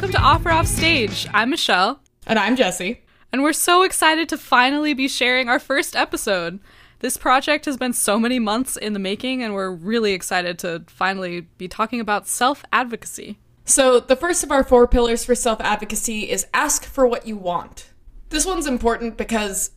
[0.00, 1.26] welcome to Opera Off Stage.
[1.34, 1.98] I'm Michelle.
[2.24, 3.02] And I'm Jesse.
[3.32, 6.60] And we're so excited to finally be sharing our first episode.
[7.00, 10.84] This project has been so many months in the making, and we're really excited to
[10.86, 13.40] finally be talking about self advocacy.
[13.64, 17.36] So, the first of our four pillars for self advocacy is ask for what you
[17.36, 17.90] want.
[18.28, 19.72] This one's important because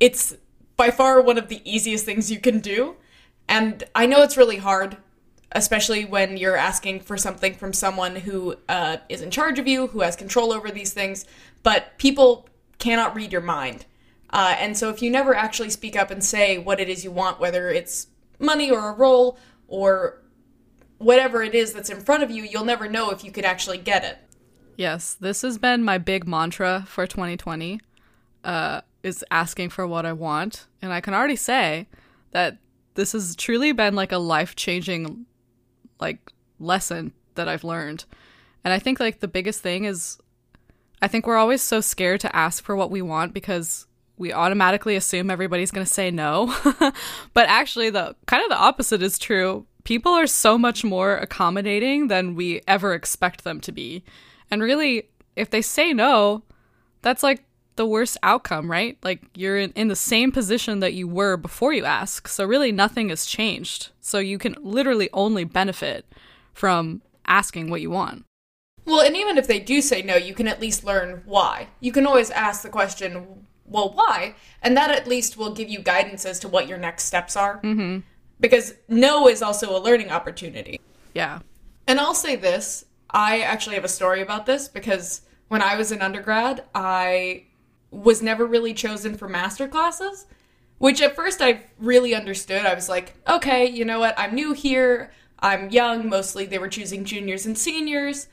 [0.00, 0.34] it's
[0.78, 2.96] by far one of the easiest things you can do.
[3.50, 4.96] And I know it's really hard,
[5.52, 9.86] especially when you're asking for something from someone who uh, is in charge of you,
[9.88, 11.24] who has control over these things,
[11.62, 12.48] but people
[12.78, 13.86] cannot read your mind.
[14.30, 17.10] Uh, and so if you never actually speak up and say what it is you
[17.10, 19.38] want, whether it's money or a role
[19.68, 20.22] or
[20.98, 23.78] whatever it is that's in front of you, you'll never know if you could actually
[23.78, 24.18] get it.
[24.76, 27.80] Yes, this has been my big mantra for 2020.
[28.44, 31.86] Uh, is asking for what I want, and I can already say
[32.32, 32.58] that
[32.94, 35.26] this has truly been like a life-changing
[36.00, 38.04] like lesson that I've learned.
[38.64, 40.18] And I think like the biggest thing is
[41.00, 44.96] I think we're always so scared to ask for what we want because we automatically
[44.96, 46.54] assume everybody's going to say no.
[47.34, 49.64] but actually, the kind of the opposite is true.
[49.84, 54.04] People are so much more accommodating than we ever expect them to be.
[54.50, 56.42] And really, if they say no,
[57.02, 57.44] that's like
[57.78, 58.98] the worst outcome, right?
[59.02, 62.28] Like you're in, in the same position that you were before you ask.
[62.28, 63.90] So really, nothing has changed.
[64.00, 66.04] So you can literally only benefit
[66.52, 68.24] from asking what you want.
[68.84, 71.68] Well, and even if they do say no, you can at least learn why.
[71.80, 74.34] You can always ask the question, well, why?
[74.62, 77.60] And that at least will give you guidance as to what your next steps are.
[77.62, 78.00] Mm-hmm.
[78.40, 80.80] Because no is also a learning opportunity.
[81.14, 81.40] Yeah.
[81.86, 85.92] And I'll say this I actually have a story about this because when I was
[85.92, 87.44] in undergrad, I
[87.90, 90.26] was never really chosen for master classes,
[90.78, 92.66] which at first I really understood.
[92.66, 94.18] I was like, okay, you know what?
[94.18, 95.10] I'm new here.
[95.38, 96.08] I'm young.
[96.08, 98.28] Mostly they were choosing juniors and seniors.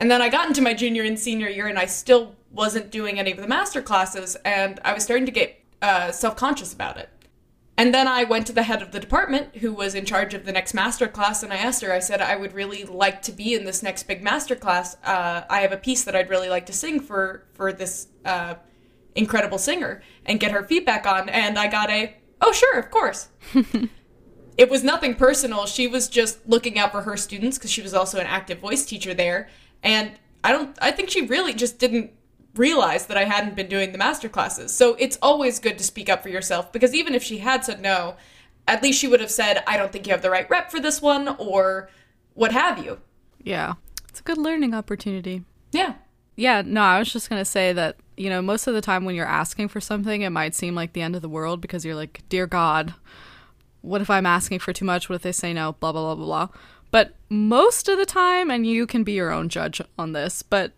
[0.00, 3.18] And then I got into my junior and senior year and I still wasn't doing
[3.18, 6.96] any of the master classes and I was starting to get uh, self conscious about
[6.96, 7.08] it.
[7.78, 10.44] And then I went to the head of the department who was in charge of
[10.44, 13.32] the next master class and I asked her, I said, I would really like to
[13.32, 14.96] be in this next big master class.
[15.04, 18.54] Uh, I have a piece that I'd really like to sing for, for this uh,
[19.14, 21.28] incredible singer and get her feedback on.
[21.28, 23.28] And I got a, oh, sure, of course.
[24.58, 25.66] it was nothing personal.
[25.66, 28.84] She was just looking out for her students because she was also an active voice
[28.84, 29.48] teacher there.
[29.82, 30.12] And
[30.44, 32.12] I don't, I think she really just didn't
[32.54, 34.74] realize that I hadn't been doing the master classes.
[34.74, 37.80] So it's always good to speak up for yourself because even if she had said
[37.80, 38.16] no,
[38.68, 40.80] at least she would have said, I don't think you have the right rep for
[40.80, 41.90] this one or
[42.34, 43.00] what have you.
[43.42, 43.74] Yeah.
[44.08, 45.44] It's a good learning opportunity.
[45.72, 45.94] Yeah.
[46.36, 49.04] Yeah, no, I was just going to say that, you know, most of the time
[49.04, 51.84] when you're asking for something, it might seem like the end of the world because
[51.84, 52.94] you're like, Dear God,
[53.82, 55.08] what if I'm asking for too much?
[55.08, 55.72] What if they say no?
[55.72, 56.58] Blah, blah, blah, blah, blah.
[56.90, 60.72] But most of the time, and you can be your own judge on this, but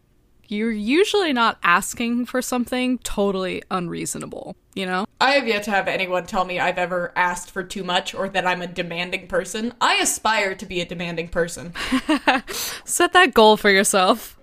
[0.49, 5.07] you're usually not asking for something totally unreasonable, you know?
[5.21, 8.29] I have yet to have anyone tell me I've ever asked for too much or
[8.29, 9.73] that I'm a demanding person.
[9.81, 11.73] I aspire to be a demanding person.
[12.85, 14.39] Set that goal for yourself.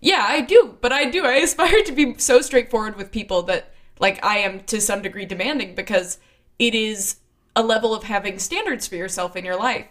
[0.00, 1.24] Yeah, I do, but I do.
[1.24, 5.26] I aspire to be so straightforward with people that, like, I am to some degree
[5.26, 6.18] demanding because
[6.58, 7.16] it is
[7.56, 9.86] a level of having standards for yourself in your life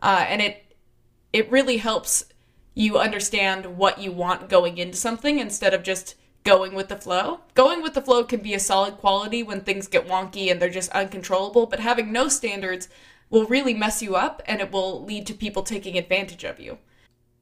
[0.00, 0.64] uh, and it
[1.32, 2.24] it really helps
[2.74, 6.14] you understand what you want going into something instead of just
[6.44, 7.40] going with the flow.
[7.54, 10.70] Going with the flow can be a solid quality when things get wonky and they're
[10.70, 12.88] just uncontrollable, but having no standards
[13.28, 16.78] will really mess you up and it will lead to people taking advantage of you.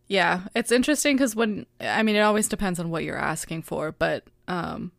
[0.09, 3.93] Yeah, it's interesting because when I mean, it always depends on what you're asking for,
[3.93, 4.93] but um,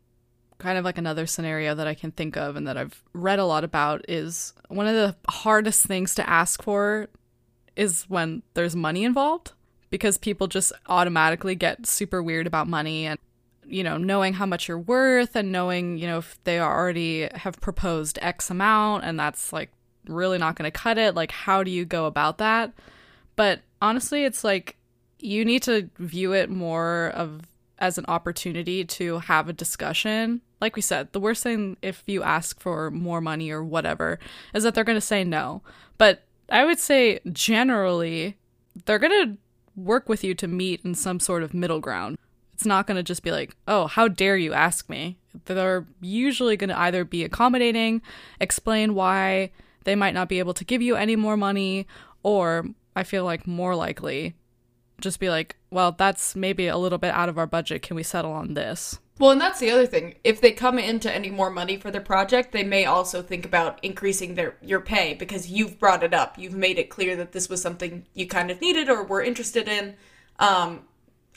[0.57, 3.45] kind of like another scenario that I can think of and that I've read a
[3.45, 7.09] lot about is one of the hardest things to ask for
[7.75, 9.53] is when there's money involved
[9.89, 13.19] because people just automatically get super weird about money and
[13.65, 17.59] you know knowing how much you're worth and knowing you know if they already have
[17.61, 19.69] proposed x amount and that's like
[20.07, 22.73] really not going to cut it like how do you go about that?
[23.35, 24.76] But honestly it's like
[25.19, 27.41] you need to view it more of
[27.79, 32.23] as an opportunity to have a discussion like we said the worst thing if you
[32.23, 34.17] ask for more money or whatever
[34.53, 35.61] is that they're going to say no
[35.97, 38.37] but I would say generally
[38.85, 39.37] they're going to
[39.75, 42.17] work with you to meet in some sort of middle ground.
[42.53, 45.17] It's not going to just be like, oh, how dare you ask me?
[45.45, 48.01] They're usually going to either be accommodating,
[48.39, 49.51] explain why
[49.83, 51.85] they might not be able to give you any more money,
[52.23, 52.65] or
[52.95, 54.33] I feel like more likely
[55.01, 57.81] just be like, well, that's maybe a little bit out of our budget.
[57.81, 58.99] Can we settle on this?
[59.19, 60.15] Well, and that's the other thing.
[60.23, 63.83] If they come into any more money for their project, they may also think about
[63.83, 66.37] increasing their your pay because you've brought it up.
[66.37, 69.67] You've made it clear that this was something you kind of needed or were interested
[69.67, 69.95] in.
[70.37, 70.81] Um,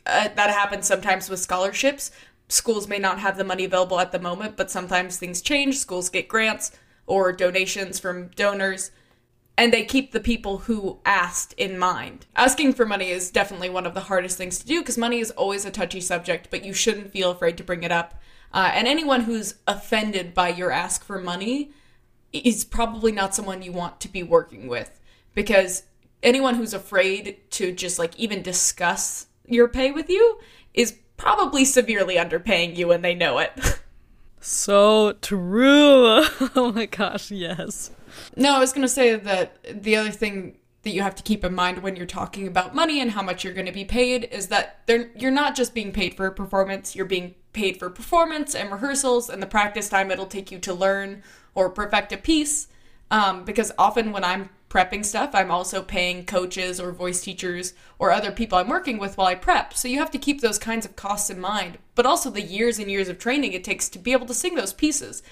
[0.04, 2.10] uh, that happens sometimes with scholarships.
[2.48, 5.78] Schools may not have the money available at the moment, but sometimes things change.
[5.78, 6.72] Schools get grants
[7.06, 8.90] or donations from donors,
[9.60, 12.24] and they keep the people who asked in mind.
[12.34, 15.30] Asking for money is definitely one of the hardest things to do because money is
[15.32, 18.18] always a touchy subject, but you shouldn't feel afraid to bring it up.
[18.54, 21.72] Uh, and anyone who's offended by your ask for money
[22.32, 24.98] is probably not someone you want to be working with
[25.34, 25.82] because
[26.22, 30.38] anyone who's afraid to just like even discuss your pay with you
[30.72, 33.52] is probably severely underpaying you and they know it.
[34.40, 36.24] so true.
[36.56, 37.90] oh my gosh, yes.
[38.36, 41.44] No, I was going to say that the other thing that you have to keep
[41.44, 44.24] in mind when you're talking about money and how much you're going to be paid
[44.24, 44.80] is that
[45.14, 49.28] you're not just being paid for a performance, you're being paid for performance and rehearsals
[49.28, 51.22] and the practice time it'll take you to learn
[51.54, 52.68] or perfect a piece.
[53.10, 58.12] Um, because often when I'm prepping stuff, I'm also paying coaches or voice teachers or
[58.12, 59.74] other people I'm working with while I prep.
[59.74, 62.78] So you have to keep those kinds of costs in mind, but also the years
[62.78, 65.24] and years of training it takes to be able to sing those pieces.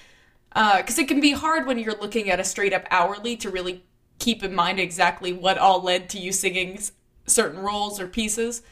[0.51, 3.51] Because uh, it can be hard when you're looking at a straight up hourly to
[3.51, 3.85] really
[4.19, 6.81] keep in mind exactly what all led to you singing
[7.27, 8.63] certain roles or pieces.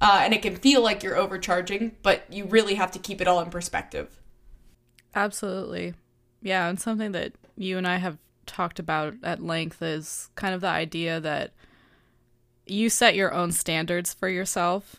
[0.00, 3.26] Uh, and it can feel like you're overcharging, but you really have to keep it
[3.26, 4.18] all in perspective.
[5.14, 5.94] Absolutely.
[6.42, 10.60] Yeah, and something that you and I have talked about at length is kind of
[10.60, 11.52] the idea that
[12.66, 14.96] you set your own standards for yourself.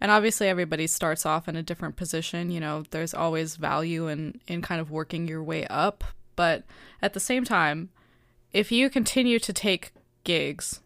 [0.00, 4.40] And obviously everybody starts off in a different position, you know, there's always value in
[4.46, 6.04] in kind of working your way up,
[6.36, 6.64] but
[7.02, 7.90] at the same time,
[8.52, 9.92] if you continue to take
[10.24, 10.80] gigs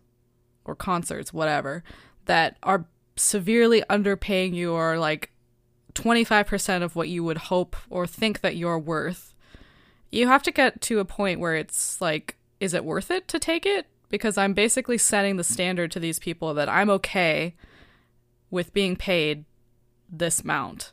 [0.64, 1.84] or concerts, whatever,
[2.24, 2.86] that are
[3.16, 5.30] severely underpaying you or like
[5.94, 9.34] 25% of what you would hope or think that you're worth,
[10.10, 13.38] you have to get to a point where it's like, is it worth it to
[13.38, 13.86] take it?
[14.08, 17.54] Because I'm basically setting the standard to these people that I'm okay
[18.52, 19.44] with being paid
[20.08, 20.92] this amount.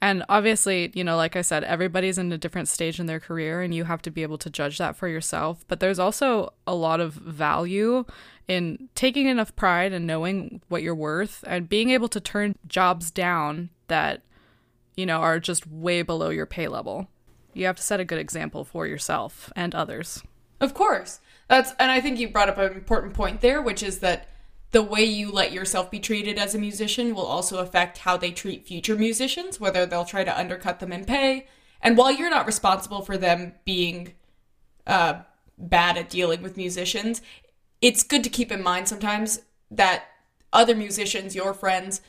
[0.00, 3.60] And obviously, you know, like I said, everybody's in a different stage in their career
[3.60, 5.64] and you have to be able to judge that for yourself.
[5.68, 8.04] But there's also a lot of value
[8.46, 13.10] in taking enough pride and knowing what you're worth and being able to turn jobs
[13.10, 14.22] down that,
[14.96, 17.08] you know, are just way below your pay level.
[17.52, 20.22] You have to set a good example for yourself and others.
[20.60, 21.20] Of course.
[21.48, 24.28] That's and I think you brought up an important point there, which is that
[24.70, 28.30] the way you let yourself be treated as a musician will also affect how they
[28.30, 31.46] treat future musicians, whether they'll try to undercut them in pay.
[31.80, 34.14] And while you're not responsible for them being
[34.86, 35.20] uh,
[35.56, 37.22] bad at dealing with musicians,
[37.80, 40.04] it's good to keep in mind sometimes that
[40.52, 42.00] other musicians, your friends,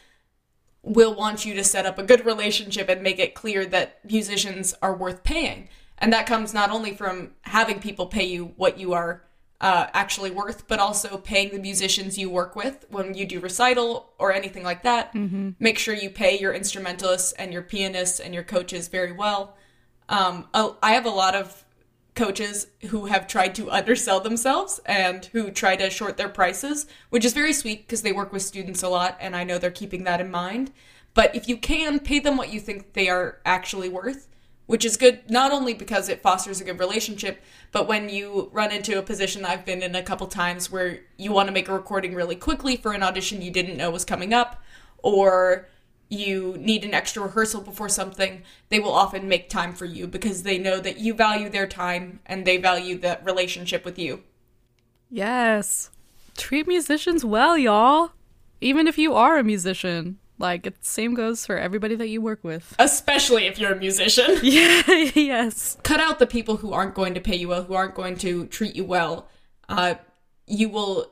[0.82, 4.74] will want you to set up a good relationship and make it clear that musicians
[4.82, 5.70] are worth paying.
[5.98, 9.24] And that comes not only from having people pay you what you are
[9.62, 14.14] uh, actually worth, but also paying the musicians you work with when you do recital
[14.18, 15.14] or anything like that.
[15.14, 15.52] Mm-hmm.
[15.60, 19.58] Make sure you pay your instrumentalists and your pianists and your coaches very well.
[20.08, 21.66] Um, I have a lot of
[22.16, 27.24] coaches who have tried to undersell themselves and who try to short their prices, which
[27.24, 30.04] is very sweet because they work with students a lot and I know they're keeping
[30.06, 30.72] that in mind.
[31.14, 34.28] But if you can, pay them what you think they are actually worth
[34.70, 38.72] which is good not only because it fosters a good relationship, but when you run
[38.72, 41.74] into a position I've been in a couple times where you want to make a
[41.74, 44.62] recording really quickly for an audition you didn't know was coming up,
[45.00, 45.68] or
[46.08, 50.44] you need an extra rehearsal before something, they will often make time for you because
[50.44, 54.22] they know that you value their time and they value that relationship with you.
[55.10, 55.90] Yes.
[56.38, 58.12] Treat musicians well, y'all.
[58.62, 60.20] Even if you are a musician.
[60.40, 62.74] Like it same goes for everybody that you work with.
[62.80, 64.38] Especially if you're a musician.
[64.42, 64.82] Yeah,
[65.14, 65.78] yes.
[65.84, 68.48] Cut out the people who aren't going to pay you well, who aren't going to
[68.48, 69.28] treat you well.
[69.68, 69.96] Uh,
[70.48, 71.12] you will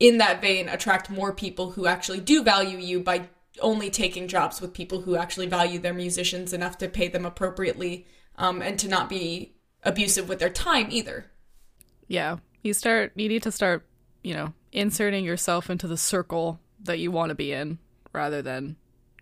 [0.00, 3.28] in that vein attract more people who actually do value you by
[3.60, 8.06] only taking jobs with people who actually value their musicians enough to pay them appropriately
[8.36, 11.26] um, and to not be abusive with their time either.
[12.06, 12.38] Yeah.
[12.62, 13.86] You start you need to start,
[14.22, 17.78] you know, inserting yourself into the circle that you want to be in
[18.12, 18.76] rather than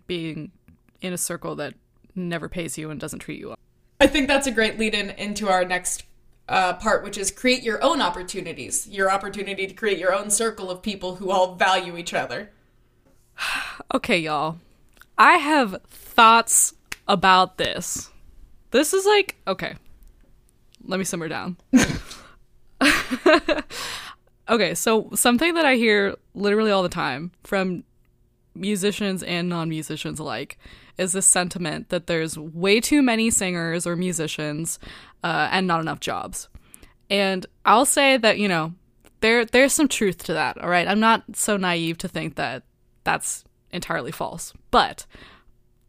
[0.06, 0.52] being
[1.00, 1.74] in a circle that
[2.14, 3.58] never pays you and doesn't treat you well.
[4.00, 6.04] I think that's a great lead in into our next
[6.48, 10.70] uh, part, which is create your own opportunities, your opportunity to create your own circle
[10.70, 12.50] of people who all value each other.
[13.94, 14.58] okay, y'all.
[15.18, 16.74] I have thoughts
[17.08, 18.10] about this.
[18.70, 19.74] This is like, okay,
[20.84, 21.56] let me simmer down.
[24.48, 27.84] okay, so something that I hear literally all the time from
[28.56, 30.58] musicians and non musicians alike,
[30.98, 34.78] is this sentiment that there's way too many singers or musicians
[35.22, 36.48] uh, and not enough jobs.
[37.10, 38.75] And I'll say that, you know,
[39.20, 40.88] there there's some truth to that, all right?
[40.88, 42.64] I'm not so naive to think that
[43.04, 44.52] that's entirely false.
[44.70, 45.06] But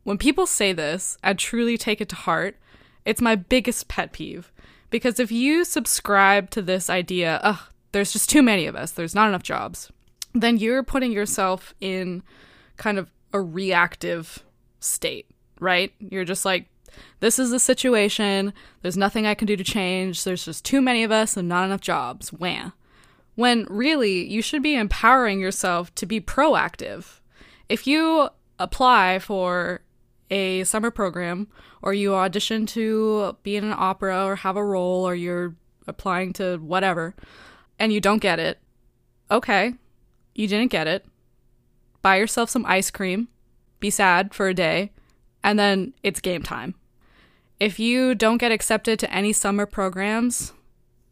[0.03, 2.57] when people say this and truly take it to heart,
[3.05, 4.51] it's my biggest pet peeve.
[4.89, 7.59] Because if you subscribe to this idea, ugh,
[7.91, 9.91] there's just too many of us, there's not enough jobs,
[10.33, 12.23] then you're putting yourself in
[12.77, 14.43] kind of a reactive
[14.79, 15.27] state,
[15.59, 15.91] right?
[15.99, 16.69] You're just like,
[17.19, 18.53] this is the situation.
[18.81, 20.23] There's nothing I can do to change.
[20.23, 22.31] There's just too many of us and not enough jobs.
[22.31, 22.73] Wham.
[23.35, 27.19] When really, you should be empowering yourself to be proactive.
[27.69, 29.81] If you apply for
[30.31, 31.47] a summer program
[31.81, 35.55] or you audition to be in an opera or have a role or you're
[35.85, 37.15] applying to whatever
[37.77, 38.59] and you don't get it,
[39.29, 39.73] okay,
[40.33, 41.05] you didn't get it.
[42.07, 43.27] Buy yourself some ice cream,
[43.81, 44.93] be sad for a day,
[45.43, 46.73] and then it's game time.
[47.59, 50.53] If you don't get accepted to any summer programs,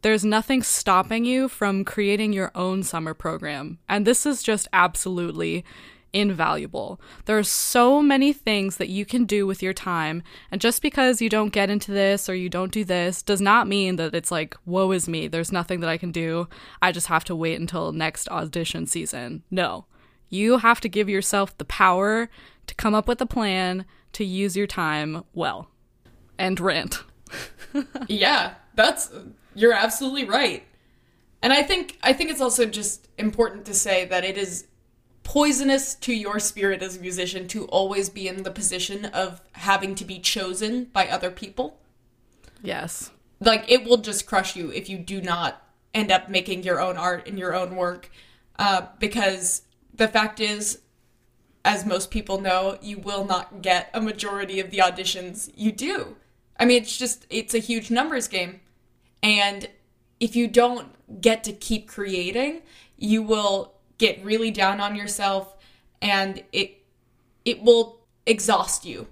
[0.00, 3.78] there's nothing stopping you from creating your own summer program.
[3.90, 5.66] And this is just absolutely
[6.14, 6.98] invaluable.
[7.26, 11.20] There are so many things that you can do with your time, and just because
[11.20, 14.30] you don't get into this or you don't do this does not mean that it's
[14.30, 16.48] like, woe is me, there's nothing that I can do.
[16.80, 19.42] I just have to wait until next audition season.
[19.50, 19.84] No.
[20.28, 22.28] You have to give yourself the power
[22.66, 25.70] to come up with a plan to use your time well.
[26.38, 27.02] And rant.
[28.08, 29.10] yeah, that's
[29.54, 30.64] you're absolutely right.
[31.42, 34.66] And I think I think it's also just important to say that it is
[35.22, 39.94] poisonous to your spirit as a musician to always be in the position of having
[39.96, 41.80] to be chosen by other people.
[42.62, 43.10] Yes.
[43.40, 46.96] Like it will just crush you if you do not end up making your own
[46.96, 48.10] art and your own work.
[48.58, 49.62] Uh, because
[49.96, 50.80] the fact is,
[51.64, 56.16] as most people know, you will not get a majority of the auditions you do.
[56.58, 58.60] I mean, it's just, it's a huge numbers game.
[59.22, 59.68] And
[60.20, 60.88] if you don't
[61.20, 62.62] get to keep creating,
[62.96, 65.56] you will get really down on yourself
[66.02, 66.82] and it
[67.44, 69.06] it will exhaust you.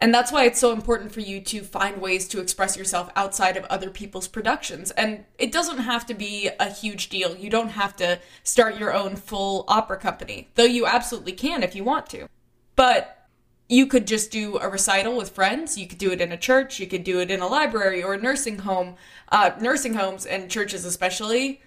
[0.00, 3.56] And that's why it's so important for you to find ways to express yourself outside
[3.56, 4.92] of other people's productions.
[4.92, 7.36] And it doesn't have to be a huge deal.
[7.36, 11.74] You don't have to start your own full opera company, though you absolutely can if
[11.74, 12.28] you want to.
[12.76, 13.26] But
[13.68, 15.76] you could just do a recital with friends.
[15.76, 16.78] You could do it in a church.
[16.78, 18.94] You could do it in a library or a nursing home.
[19.30, 21.60] Uh, nursing homes and churches, especially,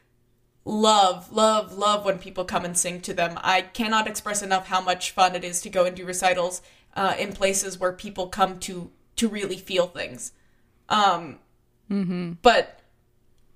[0.66, 3.38] love, love, love when people come and sing to them.
[3.44, 6.62] I cannot express enough how much fun it is to go and do recitals
[6.96, 10.32] uh, in places where people come to to really feel things.
[10.90, 11.40] Um,
[11.90, 12.34] mm-hmm.
[12.42, 12.80] But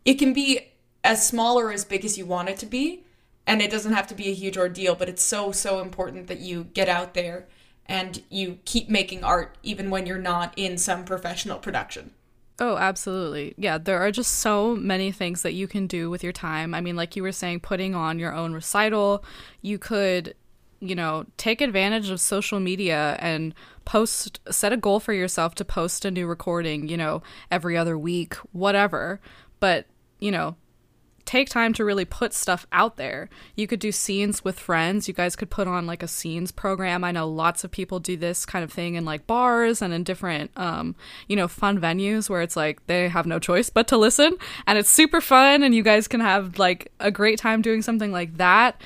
[0.03, 0.71] it can be
[1.03, 3.03] as small or as big as you want it to be,
[3.47, 4.95] and it doesn't have to be a huge ordeal.
[4.95, 7.47] But it's so so important that you get out there
[7.85, 12.11] and you keep making art even when you're not in some professional production.
[12.57, 13.53] Oh, absolutely.
[13.57, 16.73] Yeah, there are just so many things that you can do with your time.
[16.73, 19.25] I mean, like you were saying, putting on your own recital,
[19.61, 20.35] you could,
[20.79, 23.53] you know, take advantage of social media and
[23.85, 27.97] post, set a goal for yourself to post a new recording, you know, every other
[27.97, 29.19] week, whatever.
[29.59, 29.85] But,
[30.19, 30.55] you know,
[31.25, 33.29] take time to really put stuff out there.
[33.55, 35.07] You could do scenes with friends.
[35.07, 37.03] You guys could put on like a scenes program.
[37.03, 40.03] I know lots of people do this kind of thing in like bars and in
[40.03, 40.95] different um,
[41.27, 44.77] you know, fun venues where it's like they have no choice but to listen and
[44.77, 48.37] it's super fun and you guys can have like a great time doing something like
[48.37, 48.81] that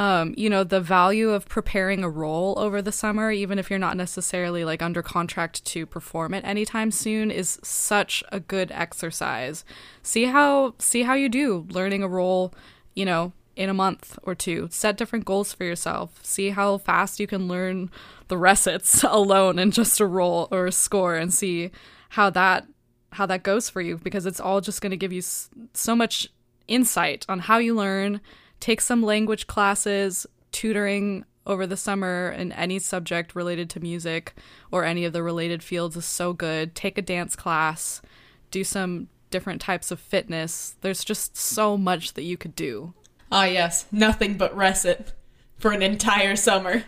[0.00, 3.78] um, you know, the value of preparing a role over the summer, even if you're
[3.78, 9.62] not necessarily like under contract to perform it anytime soon, is such a good exercise.
[10.02, 12.54] See how see how you do learning a role,
[12.94, 14.68] you know, in a month or two.
[14.70, 16.18] Set different goals for yourself.
[16.24, 17.90] See how fast you can learn
[18.28, 21.72] the recits alone in just a role or a score, and see
[22.08, 22.66] how that
[23.12, 26.26] how that goes for you because it's all just going to give you so much
[26.68, 28.22] insight on how you learn
[28.60, 34.34] take some language classes, tutoring over the summer in any subject related to music
[34.70, 36.74] or any of the related fields is so good.
[36.74, 38.02] Take a dance class,
[38.50, 40.76] do some different types of fitness.
[40.80, 42.94] There's just so much that you could do.
[43.32, 45.12] Ah, yes, nothing but recit
[45.58, 46.84] for an entire summer.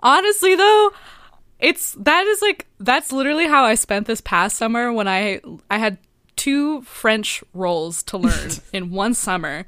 [0.00, 0.92] Honestly, though,
[1.58, 5.40] it's that is like that's literally how I spent this past summer when I
[5.70, 5.98] I had
[6.36, 9.64] two French roles to learn in one summer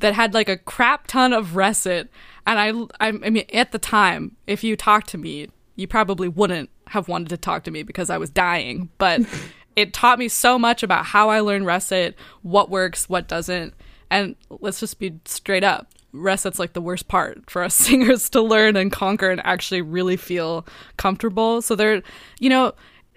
[0.00, 2.10] that had like a crap ton of recit
[2.46, 6.28] and I, I i mean at the time if you talked to me you probably
[6.28, 9.22] wouldn't have wanted to talk to me because i was dying but
[9.76, 13.74] it taught me so much about how i learn recit what works what doesn't
[14.10, 18.40] and let's just be straight up recit's like the worst part for us singers to
[18.40, 21.62] learn and conquer and actually really feel comfortable.
[21.62, 22.02] So there
[22.38, 22.72] you know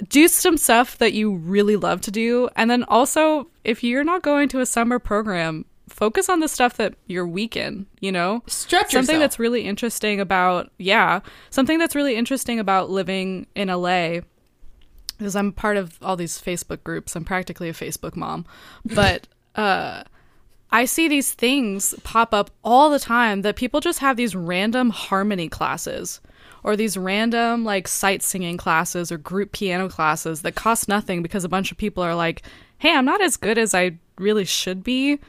[0.10, 4.24] do some stuff that you really love to do and then also if you're not
[4.24, 8.44] going to a summer program focus on the stuff that you're weak in, you know?
[8.48, 9.20] Stretch something yourself.
[9.20, 14.20] that's really interesting about yeah, something that's really interesting about living in LA
[15.18, 17.16] because I'm part of all these Facebook groups.
[17.16, 18.46] I'm practically a Facebook mom.
[18.84, 20.04] But uh
[20.72, 24.90] I see these things pop up all the time that people just have these random
[24.90, 26.20] harmony classes
[26.64, 31.44] or these random like sight singing classes or group piano classes that cost nothing because
[31.44, 32.42] a bunch of people are like,
[32.80, 35.20] "Hey, I'm not as good as I really should be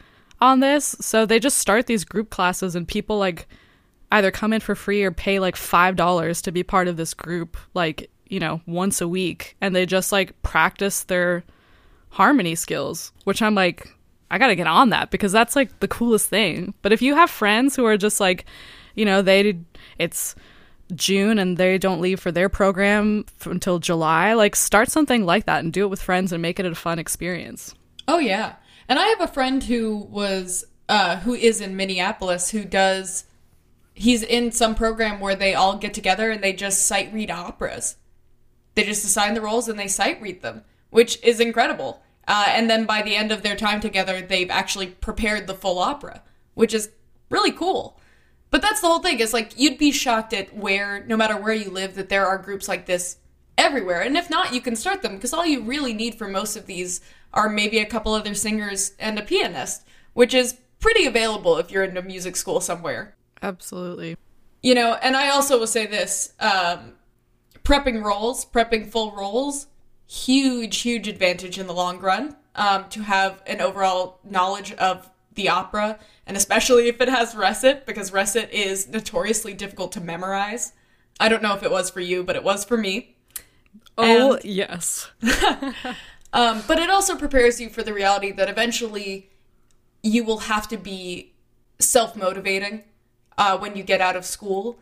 [0.41, 3.47] on this." So they just start these group classes and people like
[4.13, 7.57] either come in for free or pay like $5 to be part of this group
[7.75, 11.45] like, you know, once a week and they just like practice their
[12.11, 13.89] harmony skills, which I'm like
[14.31, 16.75] I got to get on that because that's like the coolest thing.
[16.83, 18.45] But if you have friends who are just like,
[18.95, 19.59] you know, they
[19.99, 20.35] it's
[20.95, 25.47] June and they don't leave for their program f- until July, like start something like
[25.47, 27.75] that and do it with friends and make it a fun experience.
[28.09, 28.55] Oh yeah.
[28.89, 33.25] And I have a friend who was uh who is in Minneapolis who does
[33.95, 37.97] he's in some program where they all get together and they just sight read operas.
[38.75, 42.03] They just assign the roles and they sight read them, which is incredible.
[42.29, 45.79] Uh, and then by the end of their time together, they've actually prepared the full
[45.79, 46.23] opera,
[46.55, 46.91] which is
[47.31, 47.99] really cool.
[48.51, 49.19] But that's the whole thing.
[49.19, 52.39] Is like you'd be shocked at where, no matter where you live, that there are
[52.39, 53.17] groups like this
[53.59, 54.01] everywhere.
[54.01, 56.67] And if not, you can start them because all you really need for most of
[56.67, 57.01] these
[57.33, 61.85] are maybe a couple other singers and a pianist, which is pretty available if you're
[61.85, 63.15] in a music school somewhere.
[63.43, 64.17] Absolutely.
[64.63, 66.95] You know, and I also will say this um,
[67.63, 69.67] prepping roles, prepping full roles,
[70.07, 75.49] huge, huge advantage in the long run um, to have an overall knowledge of the
[75.49, 80.73] opera, and especially if it has recit, because recit is notoriously difficult to memorize.
[81.21, 83.16] I don't know if it was for you, but it was for me.
[83.99, 85.11] Oh, And- yes.
[86.33, 89.31] Um, but it also prepares you for the reality that eventually
[90.03, 91.33] you will have to be
[91.79, 92.85] self motivating
[93.39, 94.79] uh, when you get out of school.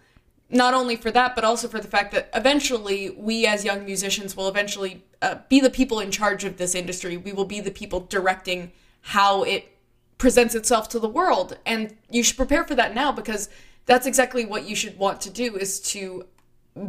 [0.50, 4.37] Not only for that, but also for the fact that eventually we as young musicians
[4.37, 7.16] will eventually uh, be the people in charge of this industry.
[7.16, 8.72] We will be the people directing
[9.03, 9.77] how it
[10.18, 11.57] presents itself to the world.
[11.64, 13.48] And you should prepare for that now because
[13.87, 16.27] that's exactly what you should want to do is to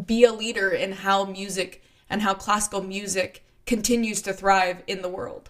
[0.08, 5.10] be a leader in how music and how classical music continues to thrive in the
[5.10, 5.50] world.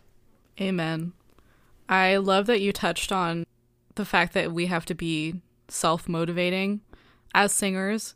[0.59, 1.13] Amen.
[1.89, 3.45] I love that you touched on
[3.95, 6.81] the fact that we have to be self motivating
[7.33, 8.15] as singers.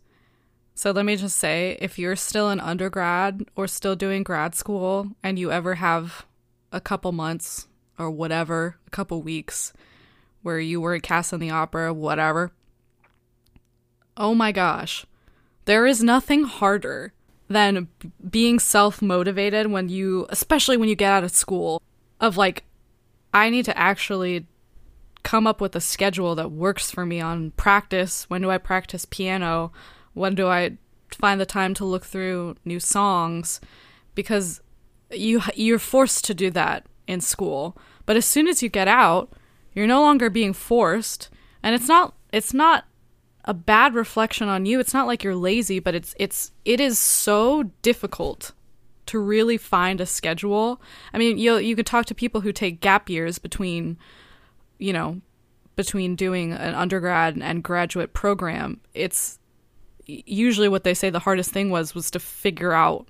[0.74, 5.12] So let me just say if you're still an undergrad or still doing grad school
[5.22, 6.26] and you ever have
[6.72, 9.74] a couple months or whatever, a couple weeks
[10.42, 12.54] where you were cast in the opera, whatever,
[14.16, 15.06] oh my gosh,
[15.66, 17.14] there is nothing harder
[17.50, 17.88] than
[18.30, 21.82] being self motivated when you, especially when you get out of school,
[22.20, 22.64] of like,
[23.34, 24.48] I need to actually
[25.24, 28.30] come up with a schedule that works for me on practice.
[28.30, 29.72] When do I practice piano?
[30.14, 30.78] When do I
[31.12, 33.60] find the time to look through new songs?
[34.16, 34.62] Because
[35.12, 37.78] you you're forced to do that in school.
[38.06, 39.34] But as soon as you get out,
[39.74, 41.30] you're no longer being forced,
[41.64, 42.86] and it's not it's not
[43.50, 44.80] a bad reflection on you.
[44.80, 48.52] It's not like you're lazy, but it's it's it is so difficult
[49.08, 50.80] to really find a schedule.
[51.16, 53.98] I mean, you you could talk to people who take gap years between,
[54.78, 55.20] you know,
[55.76, 58.82] between doing an undergrad and graduate program.
[58.94, 59.40] It's
[60.06, 63.08] usually what they say the hardest thing was was to figure out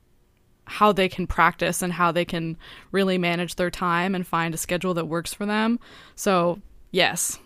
[0.63, 2.55] how they can practice and how they can
[2.93, 5.79] really manage their time and find a schedule that works for them.
[6.15, 7.39] So, yes,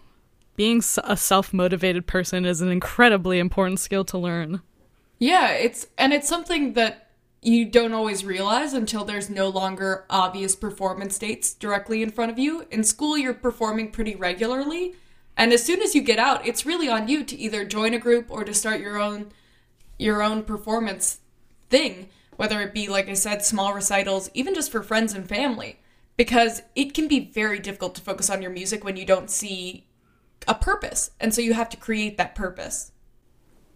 [0.55, 4.61] being a self-motivated person is an incredibly important skill to learn.
[5.19, 7.09] Yeah, it's and it's something that
[7.41, 12.39] you don't always realize until there's no longer obvious performance dates directly in front of
[12.39, 12.65] you.
[12.71, 14.95] In school, you're performing pretty regularly,
[15.35, 17.99] and as soon as you get out, it's really on you to either join a
[17.99, 19.31] group or to start your own
[19.97, 21.19] your own performance
[21.69, 25.79] thing, whether it be like I said small recitals, even just for friends and family,
[26.17, 29.87] because it can be very difficult to focus on your music when you don't see
[30.47, 31.11] a purpose.
[31.19, 32.91] And so you have to create that purpose.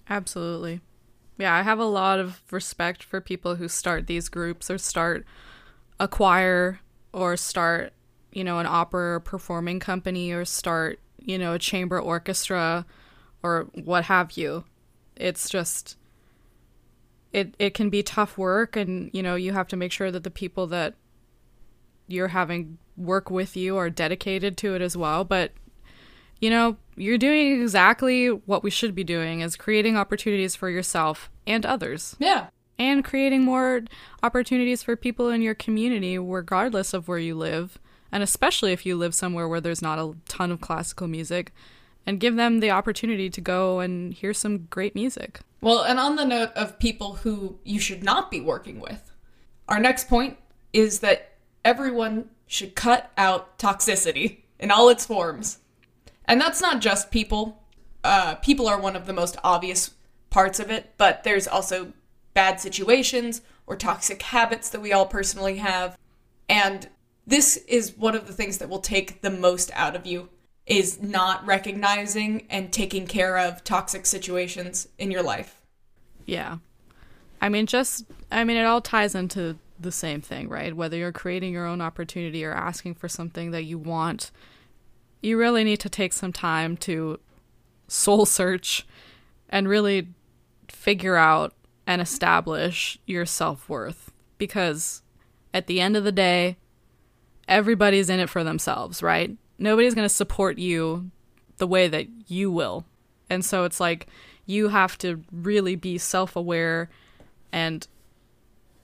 [0.10, 0.82] Absolutely.
[1.38, 5.26] Yeah, I have a lot of respect for people who start these groups or start
[6.00, 6.80] a choir
[7.14, 7.94] or start,
[8.32, 12.86] you know, an opera or performing company or start, you know, a chamber orchestra
[13.44, 14.64] or what have you.
[15.16, 15.98] It's just
[17.34, 20.24] it it can be tough work and, you know, you have to make sure that
[20.24, 20.96] the people that
[22.08, 25.52] you're having work with you are dedicated to it as well, but
[26.40, 31.30] you know, you're doing exactly what we should be doing is creating opportunities for yourself
[31.46, 32.48] and others Yeah.
[32.80, 33.82] and creating more
[34.24, 37.78] opportunities for people in your community regardless of where you live
[38.12, 41.52] and especially if you live somewhere where there's not a ton of classical music,
[42.06, 45.42] and give them the opportunity to go and hear some great music.
[45.60, 49.12] Well, and on the note of people who you should not be working with,
[49.68, 50.38] our next point
[50.72, 51.34] is that
[51.66, 55.58] everyone should cut out toxicity in all its forms.
[56.28, 57.64] And that's not just people.
[58.04, 59.92] Uh, people are one of the most obvious
[60.30, 61.94] parts of it, but there's also
[62.34, 65.98] bad situations or toxic habits that we all personally have.
[66.50, 66.90] And
[67.26, 70.30] this is one of the things that will take the most out of you
[70.66, 75.62] is not recognizing and taking care of toxic situations in your life.
[76.26, 76.58] Yeah.
[77.42, 80.76] I mean, just, I mean, it all ties into the same thing, right?
[80.76, 84.32] Whether you're creating your own opportunity or asking for something that you want,
[85.22, 87.20] you really need to take some time to
[87.88, 88.86] soul search
[89.50, 90.10] and really
[90.70, 91.54] figure out
[91.86, 94.12] and establish your self worth.
[94.38, 95.02] Because
[95.54, 96.58] at the end of the day,
[97.48, 99.38] everybody's in it for themselves, right?
[99.58, 101.10] nobody's going to support you
[101.58, 102.86] the way that you will.
[103.30, 104.08] And so it's like
[104.46, 106.90] you have to really be self-aware
[107.52, 107.88] and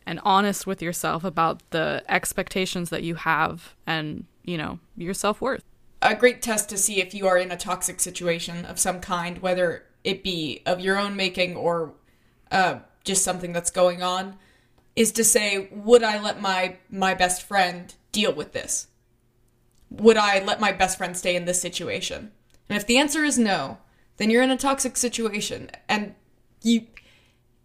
[0.06, 5.63] and honest with yourself about the expectations that you have and, you know, your self-worth.
[6.04, 9.39] A great test to see if you are in a toxic situation of some kind,
[9.39, 11.94] whether it be of your own making or
[12.52, 14.38] uh, just something that's going on,
[14.96, 18.88] is to say, would I let my my best friend deal with this?
[19.94, 22.32] would I let my best friend stay in this situation?
[22.68, 23.78] And if the answer is no,
[24.18, 26.16] then you're in a toxic situation and
[26.62, 26.88] you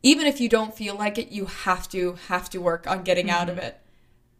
[0.03, 3.27] even if you don't feel like it, you have to have to work on getting
[3.27, 3.37] mm-hmm.
[3.37, 3.67] out of mm-hmm.
[3.67, 3.81] it.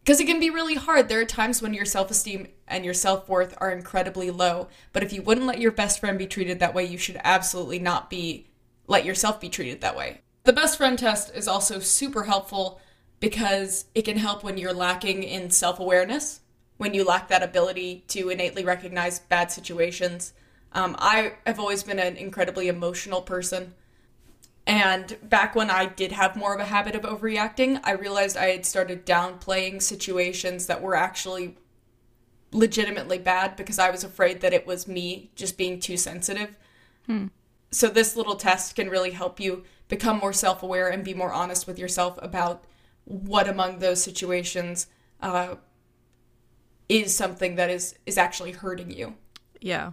[0.05, 1.07] Cuz it can be really hard.
[1.07, 5.21] There are times when your self-esteem and your self-worth are incredibly low, but if you
[5.21, 8.47] wouldn't let your best friend be treated that way, you should absolutely not be
[8.87, 10.21] let yourself be treated that way.
[10.43, 12.81] The best friend test is also super helpful
[13.19, 16.41] because it can help when you're lacking in self-awareness
[16.79, 20.33] when you lack that ability to innately recognize bad situations.
[20.71, 23.73] Um, I have always been an incredibly emotional person.
[24.65, 28.49] And back when I did have more of a habit of overreacting, I realized I
[28.49, 31.57] had started downplaying situations that were actually
[32.51, 36.57] legitimately bad because I was afraid that it was me just being too sensitive.
[37.05, 37.27] Hmm.
[37.71, 41.33] So, this little test can really help you become more self aware and be more
[41.33, 42.63] honest with yourself about
[43.05, 44.87] what among those situations
[45.21, 45.55] uh,
[46.87, 49.15] is something that is is actually hurting you.
[49.61, 49.91] Yeah.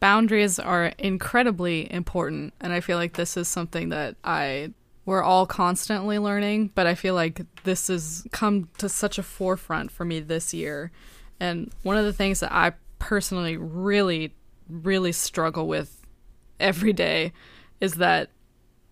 [0.00, 4.72] Boundaries are incredibly important and I feel like this is something that I
[5.04, 9.92] we're all constantly learning, but I feel like this has come to such a forefront
[9.92, 10.90] for me this year.
[11.38, 14.34] And one of the things that I personally really
[14.68, 16.02] really struggle with
[16.58, 17.32] every day
[17.80, 18.30] is that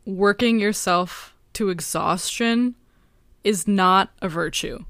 [0.04, 2.74] working yourself to exhaustion
[3.42, 4.84] is not a virtue.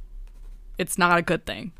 [0.78, 1.72] It's not a good thing.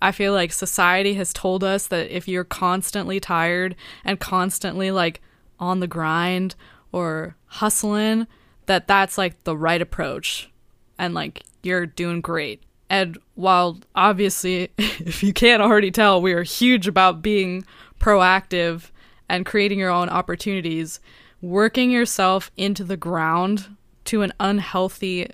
[0.00, 5.20] I feel like society has told us that if you're constantly tired and constantly like
[5.58, 6.54] on the grind
[6.92, 8.26] or hustling,
[8.66, 10.50] that that's like the right approach
[10.98, 12.62] and like you're doing great.
[12.90, 17.64] And while obviously, if you can't already tell, we are huge about being
[17.98, 18.90] proactive
[19.28, 21.00] and creating your own opportunities,
[21.42, 25.30] working yourself into the ground to an unhealthy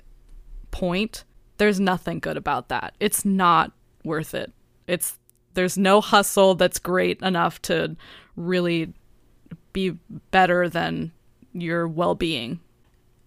[0.71, 1.23] point,
[1.57, 2.93] there's nothing good about that.
[2.99, 3.71] It's not
[4.05, 4.51] worth it.
[4.87, 5.17] It's
[5.53, 7.95] there's no hustle that's great enough to
[8.35, 8.93] really
[9.73, 9.97] be
[10.31, 11.11] better than
[11.53, 12.59] your well-being.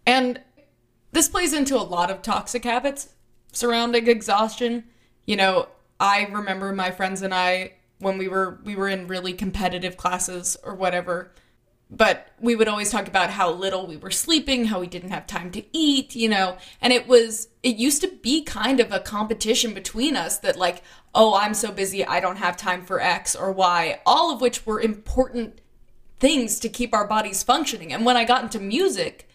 [0.07, 0.41] And
[1.12, 3.14] this plays into a lot of toxic habits
[3.53, 4.85] surrounding exhaustion.
[5.27, 9.33] You know, I remember my friends and I when we were we were in really
[9.33, 11.33] competitive classes or whatever
[11.90, 15.27] but we would always talk about how little we were sleeping, how we didn't have
[15.27, 16.59] time to eat, you know.
[16.83, 20.83] And it was, it used to be kind of a competition between us that, like,
[21.14, 24.66] oh, I'm so busy, I don't have time for X or Y, all of which
[24.66, 25.61] were important
[26.20, 27.92] things to keep our bodies functioning.
[27.92, 29.29] And when I got into music,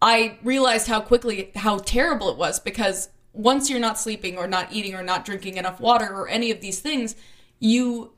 [0.00, 4.72] I realized how quickly, how terrible it was because once you're not sleeping or not
[4.72, 7.16] eating or not drinking enough water or any of these things,
[7.58, 8.13] you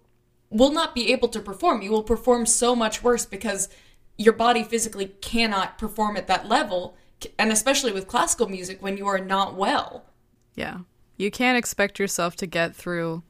[0.57, 1.83] will not be able to perform.
[1.83, 3.69] You will perform so much worse because
[4.17, 6.97] your body physically cannot perform at that level,
[7.39, 10.07] and especially with classical music when you are not well.
[10.55, 10.79] Yeah.
[11.17, 13.23] You can't expect yourself to get through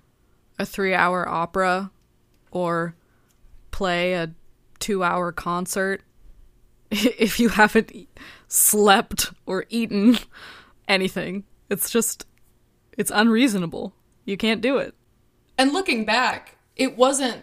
[0.58, 1.90] a three hour opera
[2.50, 2.94] or
[3.70, 4.32] play a
[4.78, 6.02] two hour concert
[6.90, 7.92] if you haven't
[8.48, 10.18] slept or eaten
[10.88, 11.44] anything.
[11.68, 12.26] It's just,
[12.96, 13.94] it's unreasonable.
[14.24, 14.94] You can't do it.
[15.58, 17.42] And looking back, it wasn't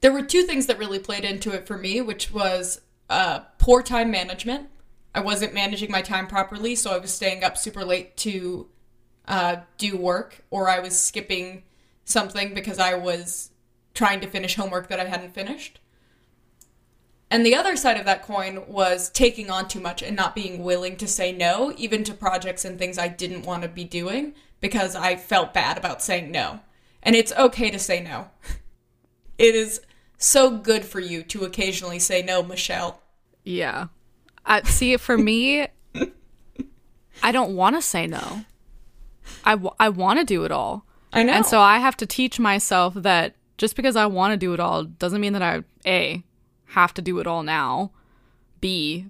[0.00, 2.80] there were two things that really played into it for me, which was
[3.10, 4.68] uh, poor time management.
[5.14, 8.68] I wasn't managing my time properly, so I was staying up super late to
[9.26, 11.62] uh, do work, or I was skipping
[12.04, 13.50] something because I was
[13.94, 15.80] trying to finish homework that I hadn't finished.
[17.30, 20.62] And the other side of that coin was taking on too much and not being
[20.62, 24.34] willing to say no, even to projects and things I didn't want to be doing
[24.60, 26.60] because I felt bad about saying no.
[27.06, 28.28] And it's okay to say no.
[29.38, 29.82] It is
[30.16, 33.02] so good for you to occasionally say no, Michelle.
[33.44, 33.88] Yeah.
[34.46, 35.66] I see for me
[37.22, 38.44] I don't want to say no.
[39.44, 40.86] I, w- I want to do it all.
[41.12, 41.32] I know.
[41.32, 44.60] And so I have to teach myself that just because I want to do it
[44.60, 46.22] all doesn't mean that I A
[46.66, 47.92] have to do it all now.
[48.60, 49.06] B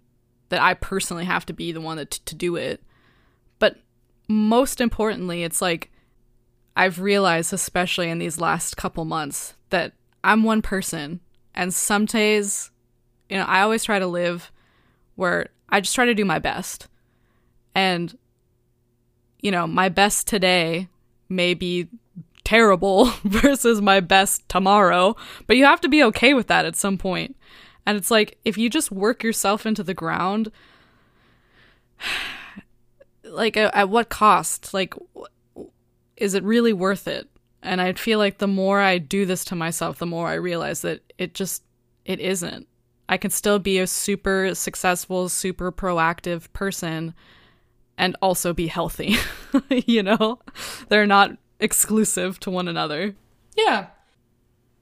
[0.48, 2.82] that I personally have to be the one that t- to do it.
[3.58, 3.78] But
[4.28, 5.90] most importantly, it's like
[6.76, 11.20] I've realized especially in these last couple months that I'm one person
[11.54, 12.70] and some days
[13.28, 14.52] you know, I always try to live
[15.16, 16.88] where I just try to do my best.
[17.74, 18.16] And
[19.40, 20.88] you know, my best today
[21.28, 21.88] may be
[22.44, 26.98] terrible versus my best tomorrow, but you have to be okay with that at some
[26.98, 27.36] point.
[27.84, 30.50] And it's like if you just work yourself into the ground,
[33.24, 34.72] like at, at what cost?
[34.72, 34.94] Like,
[36.16, 37.28] is it really worth it?
[37.62, 40.82] And I feel like the more I do this to myself, the more I realize
[40.82, 41.62] that it just
[42.04, 42.68] it isn't.
[43.08, 47.14] I can still be a super successful, super proactive person
[47.98, 49.16] and also be healthy.
[49.68, 50.40] you know?
[50.88, 53.14] They're not exclusive to one another.
[53.56, 53.88] Yeah.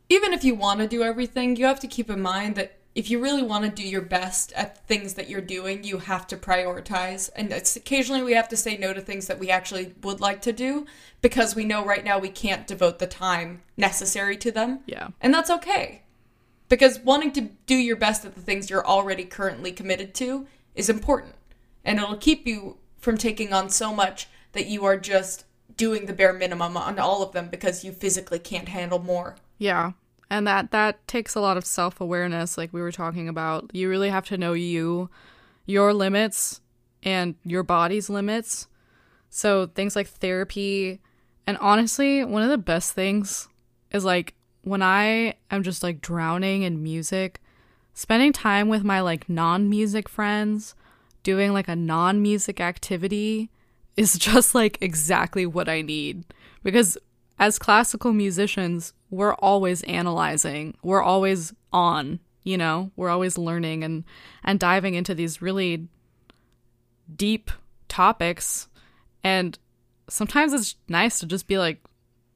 [0.09, 3.11] Even if you want to do everything, you have to keep in mind that if
[3.11, 6.37] you really want to do your best at things that you're doing, you have to
[6.37, 7.29] prioritize.
[7.35, 10.41] And it's occasionally we have to say no to things that we actually would like
[10.43, 10.87] to do
[11.21, 14.81] because we know right now we can't devote the time necessary to them.
[14.87, 15.09] Yeah.
[15.21, 16.03] And that's okay.
[16.69, 20.89] Because wanting to do your best at the things you're already currently committed to is
[20.89, 21.35] important.
[21.85, 25.45] And it'll keep you from taking on so much that you are just
[25.77, 29.37] doing the bare minimum on all of them because you physically can't handle more.
[29.59, 29.93] Yeah.
[30.31, 33.71] And that that takes a lot of self-awareness like we were talking about.
[33.73, 35.11] You really have to know you,
[35.67, 36.61] your limits
[37.03, 38.67] and your body's limits.
[39.31, 41.01] So things like therapy
[41.47, 43.49] and honestly, one of the best things
[43.91, 47.41] is like when I am just like drowning in music,
[47.93, 50.75] spending time with my like non-music friends,
[51.23, 53.51] doing like a non-music activity
[53.97, 56.25] is just like exactly what I need
[56.63, 56.97] because
[57.39, 60.77] as classical musicians, we're always analyzing.
[60.83, 64.05] We're always on, you know, we're always learning and
[64.43, 65.89] and diving into these really
[67.17, 67.51] deep
[67.89, 68.69] topics
[69.23, 69.59] and
[70.09, 71.81] sometimes it's nice to just be like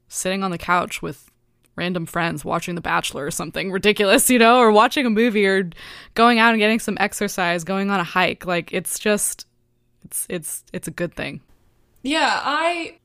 [0.07, 1.29] sitting on the couch with
[1.75, 5.69] random friends watching The Bachelor or something ridiculous, you know, or watching a movie or
[6.15, 8.45] going out and getting some exercise, going on a hike.
[8.45, 9.45] Like it's just
[10.03, 11.41] it's it's it's a good thing.
[12.01, 12.99] Yeah, I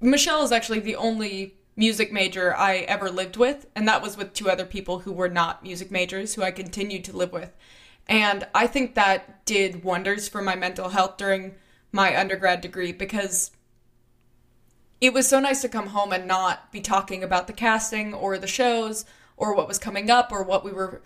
[0.00, 4.34] Michelle is actually the only music major I ever lived with, and that was with
[4.34, 7.56] two other people who were not music majors who I continued to live with.
[8.08, 11.54] And I think that did wonders for my mental health during
[11.92, 13.52] my undergrad degree because
[15.00, 18.38] it was so nice to come home and not be talking about the casting or
[18.38, 19.04] the shows
[19.36, 21.00] or what was coming up or what we were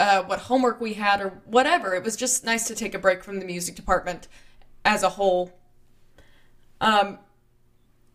[0.00, 1.94] uh, what homework we had or whatever.
[1.94, 4.26] It was just nice to take a break from the music department
[4.84, 5.52] as a whole.
[6.80, 7.18] Um,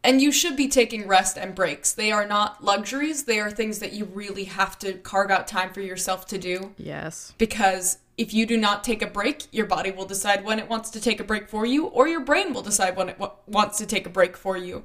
[0.04, 1.92] and you should be taking rest and breaks.
[1.94, 5.74] They are not luxuries, they are things that you really have to carve out time
[5.74, 6.74] for yourself to do.
[6.78, 7.34] Yes.
[7.38, 10.90] Because if you do not take a break, your body will decide when it wants
[10.92, 13.78] to take a break for you, or your brain will decide when it w- wants
[13.78, 14.84] to take a break for you.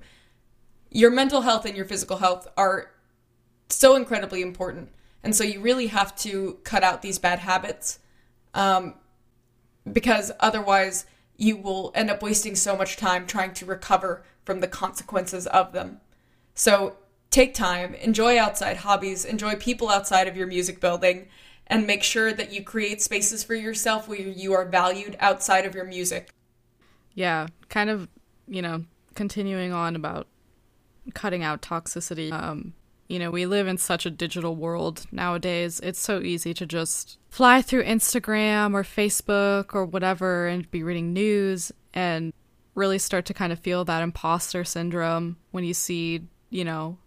[0.90, 2.90] Your mental health and your physical health are
[3.70, 4.90] so incredibly important.
[5.22, 8.00] And so you really have to cut out these bad habits
[8.54, 8.94] um,
[9.90, 14.68] because otherwise you will end up wasting so much time trying to recover from the
[14.68, 16.00] consequences of them.
[16.54, 16.96] So
[17.30, 21.28] take time, enjoy outside hobbies, enjoy people outside of your music building,
[21.66, 25.74] and make sure that you create spaces for yourself where you are valued outside of
[25.74, 26.30] your music.
[27.14, 28.08] Yeah, kind of,
[28.46, 30.26] you know, continuing on about
[31.14, 32.32] cutting out toxicity.
[32.32, 32.74] Um,
[33.08, 35.80] you know, we live in such a digital world nowadays.
[35.80, 41.12] It's so easy to just fly through Instagram or Facebook or whatever and be reading
[41.12, 42.32] news and
[42.74, 46.98] really start to kind of feel that imposter syndrome when you see, you know,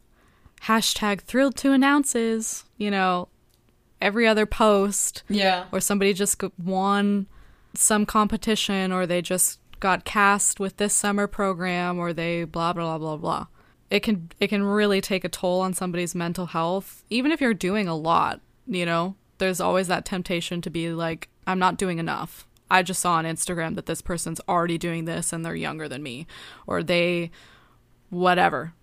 [0.63, 3.28] hashtag thrilled to announces, you know,
[4.01, 5.23] every other post.
[5.30, 5.65] Yeah.
[5.71, 7.28] Or somebody just won
[7.73, 12.97] some competition or they just got cast with this summer program or they blah blah
[12.97, 13.47] blah blah blah.
[13.89, 17.54] It can it can really take a toll on somebody's mental health even if you're
[17.54, 19.15] doing a lot, you know.
[19.38, 22.47] There's always that temptation to be like I'm not doing enough.
[22.69, 26.01] I just saw on Instagram that this person's already doing this and they're younger than
[26.01, 26.25] me
[26.65, 27.32] or they
[28.10, 28.73] whatever.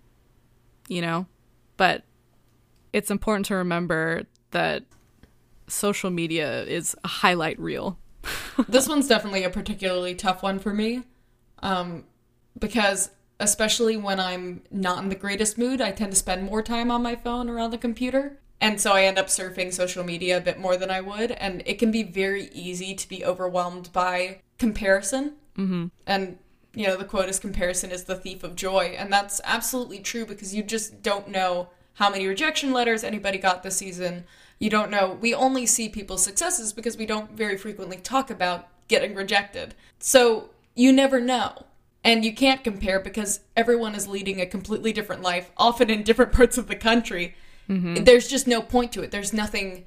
[0.88, 1.27] you know?
[1.77, 2.05] But
[2.92, 4.85] it's important to remember that
[5.66, 7.99] social media is a highlight reel.
[8.68, 11.03] this one's definitely a particularly tough one for me.
[11.61, 12.05] Um,
[12.59, 16.90] because especially when I'm not in the greatest mood, I tend to spend more time
[16.90, 18.38] on my phone or on the computer.
[18.62, 21.33] And so I end up surfing social media a bit more than I would.
[21.33, 25.33] And it can be very easy to be overwhelmed by comparison.
[25.59, 25.87] Mm-hmm.
[26.07, 26.38] And,
[26.72, 28.94] you know, the quote is comparison is the thief of joy.
[28.96, 33.64] And that's absolutely true because you just don't know how many rejection letters anybody got
[33.64, 34.27] this season.
[34.61, 35.18] You don't know.
[35.20, 39.75] We only see people's successes because we don't very frequently talk about getting rejected.
[39.98, 41.66] So you never know.
[42.05, 46.33] And you can't compare because everyone is leading a completely different life, often in different
[46.38, 47.35] parts of the country.
[47.68, 48.05] Mm-hmm.
[48.05, 49.11] There's just no point to it.
[49.11, 49.85] There's nothing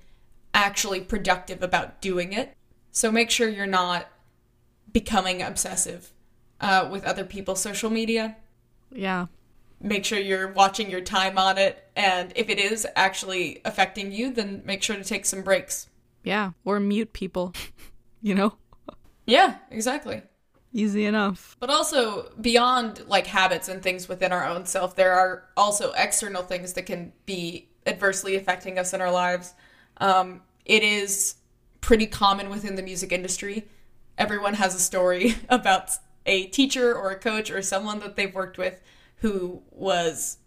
[0.54, 2.56] actually productive about doing it.
[2.92, 4.08] So make sure you're not
[4.92, 6.12] becoming obsessive
[6.62, 8.38] uh, with other people's social media.
[8.92, 9.28] Yeah.
[9.82, 11.90] Make sure you're watching your time on it.
[11.96, 15.90] And if it is actually affecting you, then make sure to take some breaks.
[16.24, 16.52] Yeah.
[16.64, 17.54] Or mute people,
[18.22, 18.56] you know?
[19.26, 20.22] Yeah, exactly.
[20.76, 21.56] Easy enough.
[21.60, 26.44] But also, beyond like habits and things within our own self, there are also external
[26.44, 29.54] things that can be adversely affecting us in our lives.
[29.98, 31.36] Um, it is
[31.80, 33.66] pretty common within the music industry.
[34.18, 35.92] Everyone has a story about
[36.26, 38.82] a teacher or a coach or someone that they've worked with
[39.18, 40.40] who was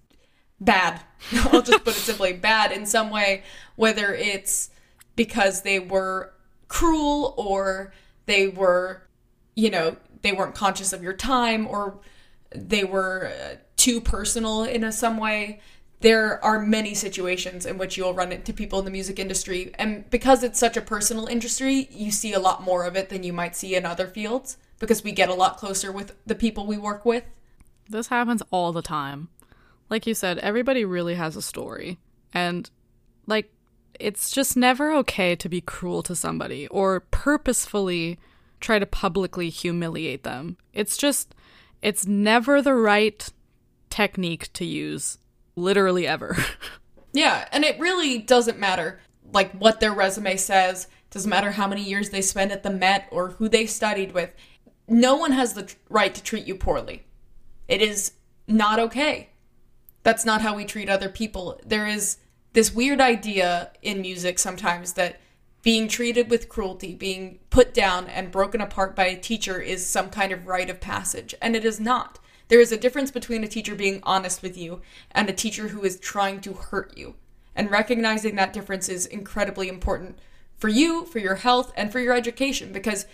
[0.60, 1.00] bad.
[1.32, 3.44] I'll just put it simply bad in some way,
[3.76, 4.70] whether it's
[5.16, 6.34] because they were
[6.68, 7.92] cruel or
[8.26, 9.02] they were,
[9.54, 11.98] you know, they weren't conscious of your time or
[12.54, 15.60] they were uh, too personal in a, some way.
[16.00, 20.08] There are many situations in which you'll run into people in the music industry and
[20.10, 23.32] because it's such a personal industry you see a lot more of it than you
[23.32, 26.78] might see in other fields because we get a lot closer with the people we
[26.78, 27.24] work with.
[27.88, 29.28] This happens all the time.
[29.90, 31.98] Like you said everybody really has a story.
[32.32, 32.70] And
[33.26, 33.50] like
[33.98, 38.18] it's just never okay to be cruel to somebody or purposefully
[38.60, 40.56] try to publicly humiliate them.
[40.72, 41.34] It's just,
[41.82, 43.28] it's never the right
[43.90, 45.18] technique to use,
[45.56, 46.36] literally ever.
[47.12, 49.00] yeah, and it really doesn't matter,
[49.32, 53.08] like, what their resume says, doesn't matter how many years they spent at the Met
[53.10, 54.30] or who they studied with.
[54.86, 57.04] No one has the right to treat you poorly.
[57.66, 58.12] It is
[58.46, 59.30] not okay.
[60.02, 61.60] That's not how we treat other people.
[61.64, 62.18] There is
[62.52, 65.20] this weird idea in music sometimes that
[65.62, 70.10] being treated with cruelty, being put down and broken apart by a teacher is some
[70.10, 72.18] kind of rite of passage, and it is not.
[72.48, 75.84] There is a difference between a teacher being honest with you and a teacher who
[75.84, 77.14] is trying to hurt you.
[77.54, 80.18] And recognizing that difference is incredibly important
[80.56, 83.06] for you, for your health, and for your education because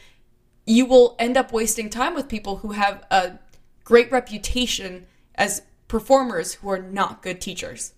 [0.67, 3.39] you will end up wasting time with people who have a
[3.85, 7.93] great reputation as performers who are not good teachers.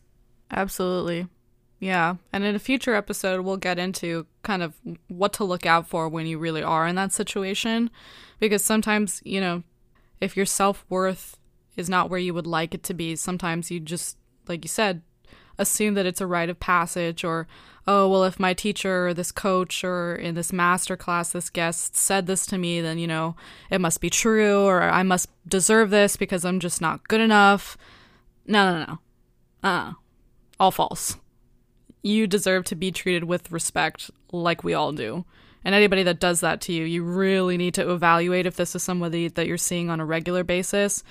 [0.50, 1.28] Absolutely.
[1.78, 2.16] Yeah.
[2.32, 4.74] And in a future episode, we'll get into kind of
[5.08, 7.90] what to look out for when you really are in that situation.
[8.38, 9.62] Because sometimes, you know,
[10.20, 11.38] if your self worth
[11.76, 14.16] is not where you would like it to be, sometimes you just,
[14.48, 15.02] like you said,
[15.58, 17.46] assume that it's a rite of passage or,
[17.86, 21.94] oh, well, if my teacher or this coach or in this master class, this guest
[21.94, 23.36] said this to me, then, you know,
[23.70, 27.76] it must be true or I must deserve this because I'm just not good enough.
[28.46, 28.98] No, no, no.
[29.68, 29.92] Uh
[30.58, 31.16] All false
[32.06, 35.24] you deserve to be treated with respect like we all do.
[35.64, 38.82] And anybody that does that to you, you really need to evaluate if this is
[38.84, 41.02] somebody that you're seeing on a regular basis,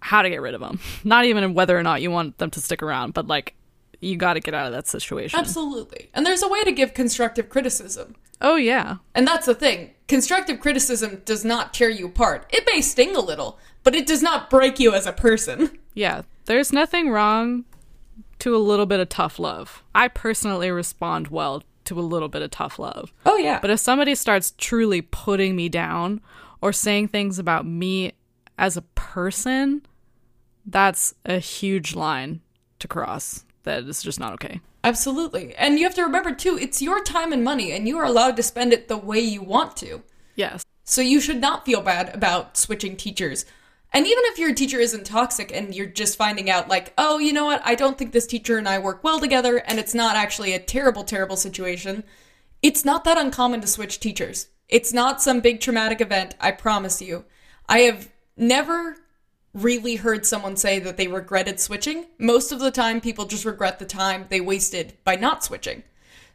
[0.00, 0.80] how to get rid of them.
[1.04, 3.54] Not even whether or not you want them to stick around, but like
[4.00, 5.38] you got to get out of that situation.
[5.38, 6.08] Absolutely.
[6.14, 8.16] And there's a way to give constructive criticism.
[8.40, 8.96] Oh, yeah.
[9.14, 9.90] And that's the thing.
[10.08, 12.46] Constructive criticism does not tear you apart.
[12.50, 15.78] It may sting a little, but it does not break you as a person.
[15.94, 16.22] Yeah.
[16.46, 17.64] There's nothing wrong
[18.40, 19.82] to a little bit of tough love.
[19.94, 23.12] I personally respond well to a little bit of tough love.
[23.26, 23.60] Oh, yeah.
[23.60, 26.20] But if somebody starts truly putting me down
[26.60, 28.12] or saying things about me
[28.58, 29.82] as a person,
[30.64, 32.40] that's a huge line
[32.78, 33.44] to cross.
[33.64, 34.60] That is just not okay.
[34.82, 35.54] Absolutely.
[35.56, 38.36] And you have to remember, too, it's your time and money, and you are allowed
[38.36, 40.02] to spend it the way you want to.
[40.36, 40.64] Yes.
[40.84, 43.46] So you should not feel bad about switching teachers
[43.94, 47.32] and even if your teacher isn't toxic and you're just finding out, like, oh, you
[47.32, 50.16] know what, I don't think this teacher and I work well together, and it's not
[50.16, 52.02] actually a terrible, terrible situation,
[52.60, 54.48] it's not that uncommon to switch teachers.
[54.68, 57.24] It's not some big traumatic event, I promise you.
[57.68, 58.96] I have never
[59.52, 62.06] really heard someone say that they regretted switching.
[62.18, 65.84] Most of the time, people just regret the time they wasted by not switching.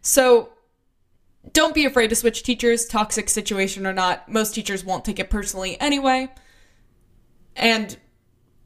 [0.02, 0.54] So,
[1.52, 4.30] don't be afraid to switch teachers, toxic situation or not.
[4.30, 6.30] Most teachers won't take it personally anyway.
[7.60, 7.96] And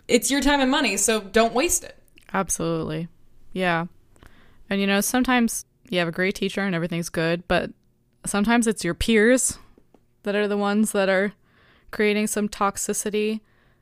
[0.08, 1.98] it's your time and money, so don't waste it.
[2.32, 3.08] Absolutely.
[3.52, 3.86] Yeah.
[4.70, 7.72] And you know, sometimes you have a great teacher and everything's good, but
[8.26, 9.58] sometimes it's your peers
[10.24, 11.34] that are the ones that are
[11.92, 13.42] creating some toxicity.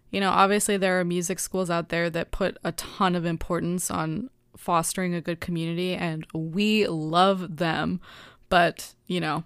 [0.10, 3.92] You know, obviously there are music schools out there that put a ton of importance
[3.92, 8.02] on fostering a good community and we love them,
[8.50, 9.44] but, you know,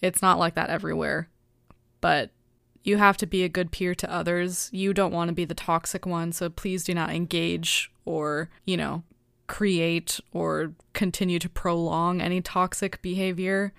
[0.00, 1.28] it's not like that everywhere.
[2.00, 2.30] But
[2.82, 4.70] you have to be a good peer to others.
[4.72, 8.76] You don't want to be the toxic one, so please do not engage or, you
[8.76, 9.02] know,
[9.46, 13.72] create or continue to prolong any toxic behavior.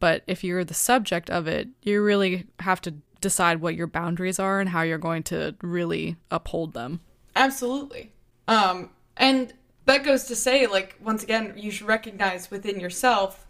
[0.00, 4.38] But if you're the subject of it, you really have to decide what your boundaries
[4.38, 7.00] are and how you're going to really uphold them.
[7.36, 8.12] Absolutely.
[8.48, 9.52] Um, and
[9.86, 13.46] that goes to say, like, once again, you should recognize within yourself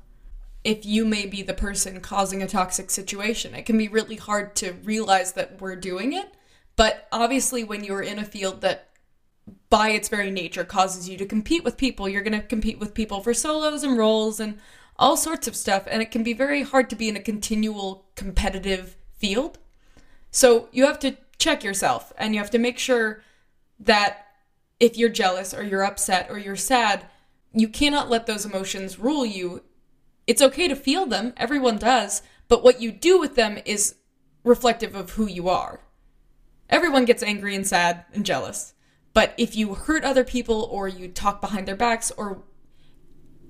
[0.65, 3.55] if you may be the person causing a toxic situation.
[3.55, 6.33] It can be really hard to realize that we're doing it,
[6.77, 8.89] but obviously, when you're in a field that
[9.69, 12.95] by its very nature causes you to compete with people, you're going to compete with
[12.95, 14.59] people for solos and roles and
[14.99, 18.07] all sorts of stuff, and it can be very hard to be in a continual
[18.15, 19.59] competitive field.
[20.31, 23.23] So, you have to check yourself and you have to make sure
[23.81, 24.29] that
[24.79, 27.07] if you're jealous or you're upset or you're sad,
[27.53, 29.63] you cannot let those emotions rule you
[30.33, 33.97] it's okay to feel them, everyone does, but what you do with them is
[34.45, 35.83] reflective of who you are.
[36.71, 38.73] Everyone gets angry and sad and jealous.
[39.13, 42.45] But if you hurt other people or you talk behind their backs or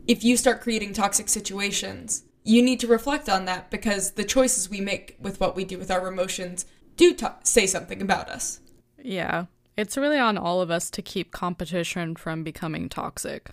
[0.09, 4.68] if you start creating toxic situations, you need to reflect on that because the choices
[4.68, 6.66] we make with what we do with our emotions
[6.97, 8.59] do t- say something about us.
[9.01, 9.45] Yeah.
[9.76, 13.51] It's really on all of us to keep competition from becoming toxic.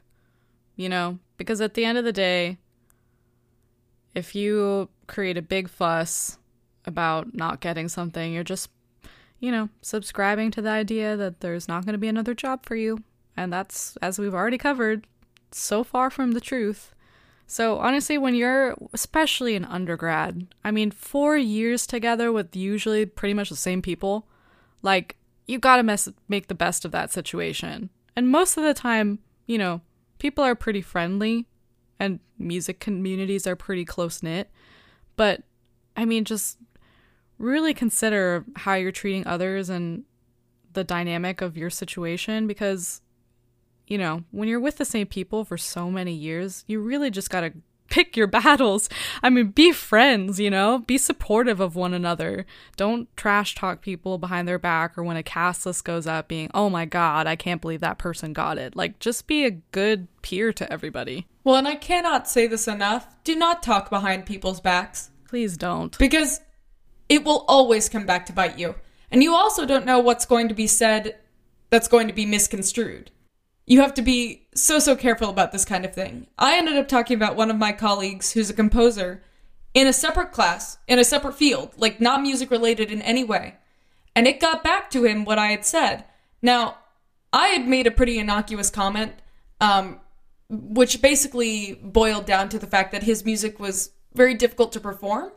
[0.76, 2.58] You know, because at the end of the day,
[4.16, 6.38] if you create a big fuss
[6.86, 8.70] about not getting something, you're just,
[9.40, 12.76] you know, subscribing to the idea that there's not going to be another job for
[12.76, 13.04] you.
[13.38, 15.08] And that's, as we've already covered,
[15.52, 16.94] so far from the truth.
[17.48, 23.34] So, honestly, when you're, especially an undergrad, I mean, four years together with usually pretty
[23.34, 24.28] much the same people,
[24.82, 25.16] like,
[25.48, 27.90] you gotta mess, make the best of that situation.
[28.16, 29.82] And most of the time, you know,
[30.20, 31.48] people are pretty friendly
[32.00, 34.50] and music communities are pretty close knit.
[35.16, 35.44] But
[35.96, 36.58] I mean, just
[37.38, 40.04] really consider how you're treating others and
[40.74, 43.02] the dynamic of your situation because,
[43.88, 47.30] you know, when you're with the same people for so many years, you really just
[47.30, 47.54] gotta
[47.90, 48.88] pick your battles.
[49.24, 50.80] I mean, be friends, you know?
[50.80, 52.46] Be supportive of one another.
[52.78, 56.52] Don't trash talk people behind their back or when a cast list goes up being,
[56.54, 58.76] oh my god, I can't believe that person got it.
[58.76, 61.26] Like, just be a good peer to everybody.
[61.44, 65.12] Well, and I cannot say this enough do not talk behind people's backs.
[65.28, 65.98] Please don't.
[65.98, 66.42] Because
[67.08, 68.76] it will always come back to bite you.
[69.12, 71.18] And you also don't know what's going to be said
[71.70, 73.12] that's going to be misconstrued
[73.70, 76.26] you have to be so, so careful about this kind of thing.
[76.40, 79.22] I ended up talking about one of my colleagues who's a composer
[79.76, 83.58] in a separate class, in a separate field, like not music related in any way.
[84.16, 86.06] And it got back to him what I had said.
[86.42, 86.80] Now,
[87.32, 89.14] I had made a pretty innocuous comment,
[89.62, 90.00] um,
[90.50, 95.32] which basically boiled down to the fact that his music was very difficult to perform.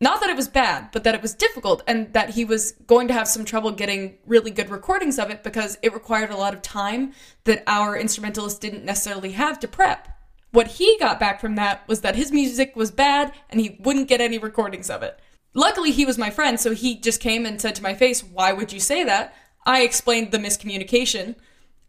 [0.00, 3.08] Not that it was bad, but that it was difficult and that he was going
[3.08, 6.54] to have some trouble getting really good recordings of it because it required a lot
[6.54, 7.12] of time
[7.44, 10.08] that our instrumentalists didn't necessarily have to prep.
[10.50, 14.08] What he got back from that was that his music was bad and he wouldn't
[14.08, 15.18] get any recordings of it.
[15.52, 18.52] Luckily, he was my friend, so he just came and said to my face, Why
[18.52, 19.34] would you say that?
[19.66, 21.34] I explained the miscommunication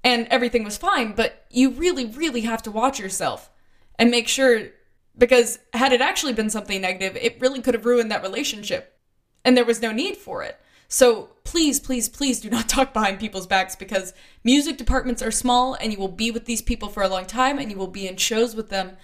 [0.03, 3.49] and everything was fine, but you really, really have to watch yourself
[3.97, 4.69] and make sure
[5.17, 8.97] because had it actually been something negative, it really could have ruined that relationship.
[9.43, 10.59] And there was no need for it.
[10.87, 15.75] So please, please, please do not talk behind people's backs because music departments are small
[15.75, 18.07] and you will be with these people for a long time and you will be
[18.07, 18.97] in shows with them.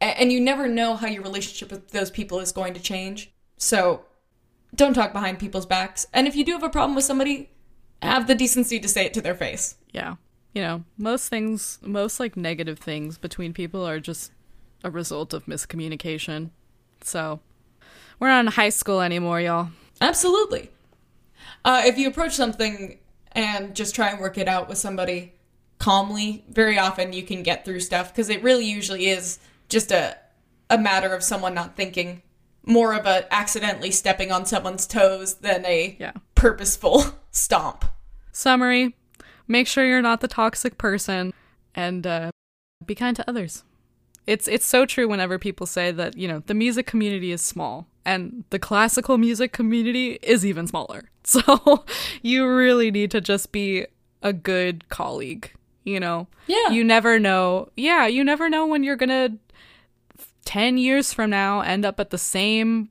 [0.00, 3.30] And you never know how your relationship with those people is going to change.
[3.56, 4.04] So
[4.74, 6.08] don't talk behind people's backs.
[6.12, 7.50] And if you do have a problem with somebody,
[8.02, 9.76] have the decency to say it to their face.
[9.92, 10.16] Yeah.
[10.52, 14.32] You know, most things, most like negative things between people are just
[14.84, 16.50] a result of miscommunication.
[17.02, 17.40] So,
[18.18, 19.70] we're not in high school anymore, y'all.
[20.00, 20.70] Absolutely.
[21.64, 22.98] Uh, if you approach something
[23.32, 25.32] and just try and work it out with somebody
[25.78, 29.38] calmly, very often you can get through stuff because it really usually is
[29.68, 30.16] just a
[30.70, 32.22] a matter of someone not thinking,
[32.64, 36.12] more of a accidentally stepping on someone's toes than a yeah.
[36.34, 37.84] purposeful stomp.
[38.32, 38.96] Summary:
[39.48, 41.32] Make sure you're not the toxic person,
[41.74, 42.30] and uh,
[42.84, 43.64] be kind to others.
[44.26, 47.88] It's it's so true whenever people say that, you know, the music community is small
[48.04, 51.04] and the classical music community is even smaller.
[51.24, 51.84] So
[52.20, 53.86] you really need to just be
[54.22, 55.52] a good colleague.
[55.84, 56.70] You know, Yeah.
[56.70, 57.68] you never know.
[57.76, 59.30] Yeah, you never know when you're gonna,
[60.44, 62.90] ten years from now, end up at the same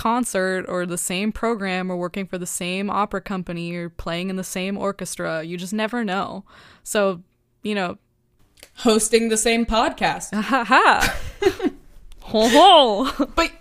[0.00, 4.36] concert or the same program or working for the same opera company or playing in
[4.36, 5.42] the same orchestra.
[5.42, 6.46] You just never know.
[6.82, 7.22] So,
[7.62, 7.98] you know,
[8.76, 10.32] Hosting the same podcast.
[10.32, 11.20] ha ha.
[12.20, 13.26] ho ho.
[13.36, 13.52] But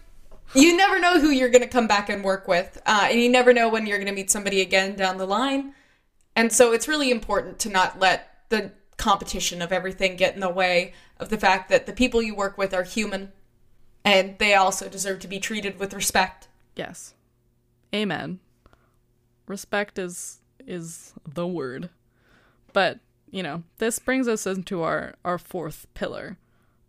[0.56, 2.82] you never know who you're going to come back and work with.
[2.86, 5.74] Uh, and you never know when you're going to meet somebody again down the line.
[6.38, 10.50] And so it's really important to not let the competition of everything get in the
[10.50, 13.34] way of the fact that the people you work with are human
[14.04, 16.48] and they also deserve to be treated with respect.
[16.76, 17.14] Yes.
[17.94, 18.40] Amen.
[19.48, 21.90] Respect is is the word.
[22.72, 23.00] But,
[23.32, 26.38] you know, this brings us into our our fourth pillar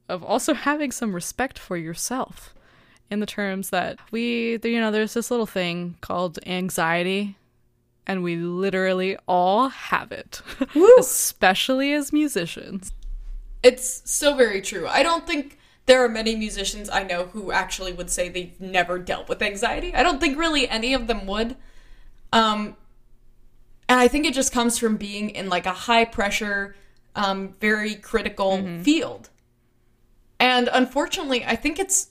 [0.09, 2.55] of also having some respect for yourself
[3.11, 7.37] in the terms that we you know, there's this little thing called anxiety
[8.07, 10.43] and we literally all have it,
[10.99, 12.93] especially as musicians.
[13.63, 14.87] It's so very true.
[14.89, 15.59] I don't think
[15.91, 19.93] there are many musicians I know who actually would say they've never dealt with anxiety.
[19.93, 21.57] I don't think really any of them would.
[22.33, 22.77] Um,
[23.89, 26.77] and I think it just comes from being in like a high pressure,
[27.17, 29.31] um, very critical field.
[30.39, 32.11] And unfortunately, I think it's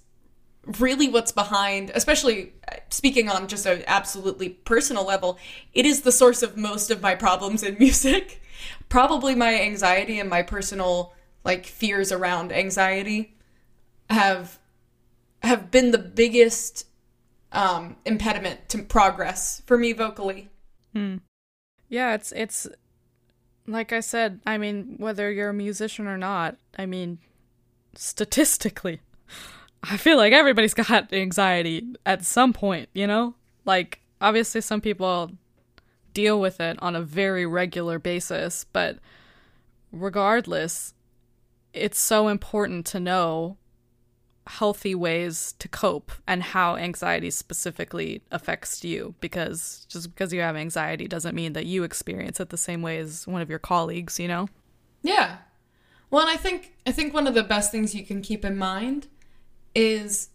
[0.77, 5.37] really what's behind, especially uh, speaking on just an absolutely personal level,
[5.73, 8.41] it is the source of most of my problems in music.
[8.89, 11.13] Probably my anxiety and my personal
[11.45, 13.37] like fears around anxiety
[14.09, 14.59] have
[15.41, 16.85] have been the biggest
[17.51, 20.49] um, impediment to progress for me vocally.
[21.87, 22.67] Yeah, it's it's
[23.67, 27.19] like I said, I mean, whether you're a musician or not, I mean,
[27.95, 29.01] statistically,
[29.83, 33.35] I feel like everybody's got anxiety at some point, you know?
[33.65, 35.31] Like obviously some people
[36.13, 38.97] deal with it on a very regular basis, but
[39.91, 40.93] regardless,
[41.73, 43.57] it's so important to know
[44.49, 50.55] healthy ways to cope and how anxiety specifically affects you because just because you have
[50.55, 54.19] anxiety doesn't mean that you experience it the same way as one of your colleagues,
[54.19, 54.49] you know?
[55.03, 55.37] Yeah.
[56.09, 58.57] Well, and I think I think one of the best things you can keep in
[58.57, 59.07] mind
[59.75, 60.29] is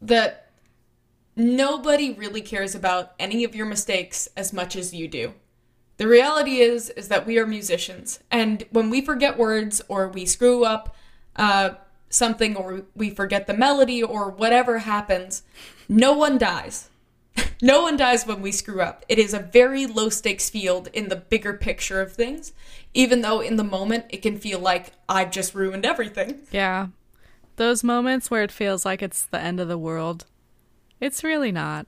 [0.00, 0.52] that
[1.34, 5.34] nobody really cares about any of your mistakes as much as you do.
[5.96, 10.24] The reality is is that we are musicians, and when we forget words or we
[10.24, 10.94] screw up
[11.34, 11.70] uh,
[12.14, 15.42] something or we forget the melody or whatever happens,
[15.88, 16.88] no one dies.
[17.62, 19.04] no one dies when we screw up.
[19.08, 22.52] It is a very low stakes field in the bigger picture of things,
[22.92, 26.40] even though in the moment it can feel like I've just ruined everything.
[26.50, 26.88] Yeah.
[27.56, 30.26] Those moments where it feels like it's the end of the world,
[31.00, 31.86] it's really not.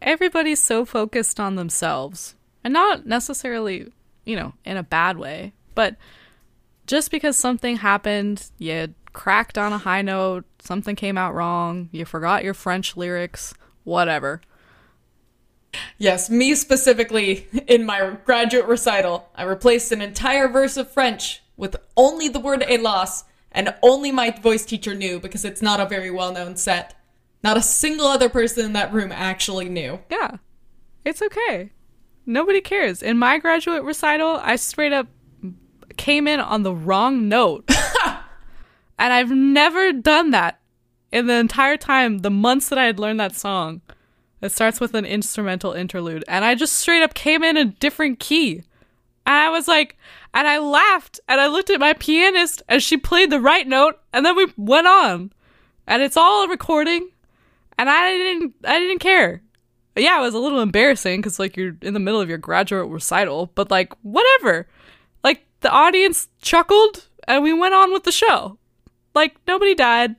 [0.00, 3.92] Everybody's so focused on themselves, and not necessarily,
[4.24, 5.96] you know, in a bad way, but
[6.86, 12.04] just because something happened, you cracked on a high note, something came out wrong, you
[12.04, 13.54] forgot your French lyrics,
[13.84, 14.42] whatever.
[15.96, 21.76] Yes, me specifically in my graduate recital, I replaced an entire verse of French with
[21.96, 26.10] only the word hélas, and only my voice teacher knew because it's not a very
[26.10, 26.94] well known set.
[27.42, 30.00] Not a single other person in that room actually knew.
[30.10, 30.38] Yeah.
[31.04, 31.70] It's okay.
[32.26, 33.02] Nobody cares.
[33.02, 35.06] In my graduate recital, I straight up
[35.96, 37.70] came in on the wrong note.
[38.98, 40.60] and I've never done that
[41.12, 43.80] in the entire time, the months that I had learned that song.
[44.40, 46.24] It starts with an instrumental interlude.
[46.28, 48.62] And I just straight up came in a different key.
[49.26, 49.96] And I was like,
[50.34, 53.98] and I laughed and I looked at my pianist and she played the right note
[54.12, 55.32] and then we went on.
[55.86, 57.08] And it's all a recording.
[57.78, 59.42] And I didn't, I didn't care
[60.02, 62.88] yeah, it was a little embarrassing because like you're in the middle of your graduate
[62.88, 64.66] recital, but like whatever.
[65.22, 68.58] Like the audience chuckled and we went on with the show.
[69.14, 70.16] Like nobody died.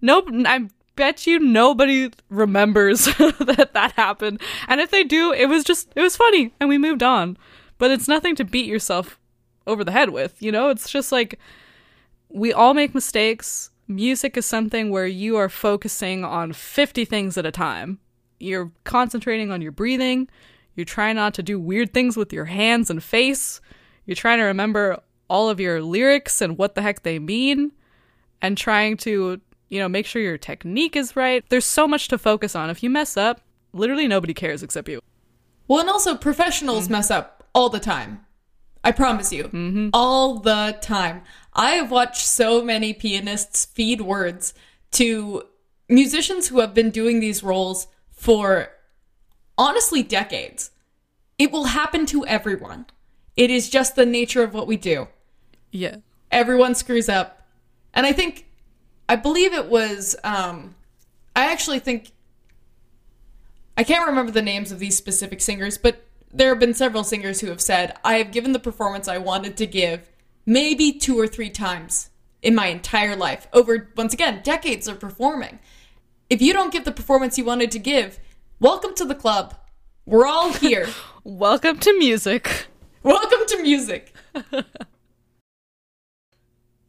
[0.00, 0.28] Nope.
[0.32, 4.40] I bet you nobody remembers that that happened.
[4.68, 7.36] And if they do, it was just it was funny and we moved on.
[7.78, 9.18] But it's nothing to beat yourself
[9.66, 10.68] over the head with, you know?
[10.70, 11.38] It's just like
[12.28, 13.70] we all make mistakes.
[13.88, 17.98] Music is something where you are focusing on 50 things at a time
[18.42, 20.28] you're concentrating on your breathing.
[20.74, 23.60] You're trying not to do weird things with your hands and face.
[24.04, 24.98] You're trying to remember
[25.30, 27.72] all of your lyrics and what the heck they mean
[28.42, 29.40] and trying to,
[29.70, 31.44] you know, make sure your technique is right.
[31.48, 32.68] There's so much to focus on.
[32.68, 33.40] If you mess up,
[33.72, 35.00] literally nobody cares except you.
[35.68, 36.92] Well, and also professionals mm-hmm.
[36.92, 38.26] mess up all the time.
[38.84, 39.44] I promise you.
[39.44, 39.90] Mm-hmm.
[39.94, 41.22] All the time.
[41.54, 44.52] I have watched so many pianists feed words
[44.92, 45.44] to
[45.88, 48.70] musicians who have been doing these roles for
[49.56, 50.70] honestly decades.
[51.38, 52.86] It will happen to everyone.
[53.36, 55.08] It is just the nature of what we do.
[55.70, 55.96] Yeah.
[56.30, 57.41] Everyone screws up.
[57.94, 58.46] And I think,
[59.08, 60.74] I believe it was, um,
[61.36, 62.12] I actually think,
[63.76, 67.40] I can't remember the names of these specific singers, but there have been several singers
[67.40, 70.10] who have said, I have given the performance I wanted to give
[70.46, 72.10] maybe two or three times
[72.42, 75.58] in my entire life over, once again, decades of performing.
[76.30, 78.18] If you don't give the performance you wanted to give,
[78.58, 79.54] welcome to the club.
[80.06, 80.88] We're all here.
[81.24, 82.66] Welcome to music.
[83.04, 84.12] welcome to music.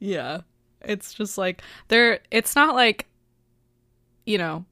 [0.03, 0.41] Yeah.
[0.83, 3.07] It's just like there it's not like
[4.25, 4.65] you know,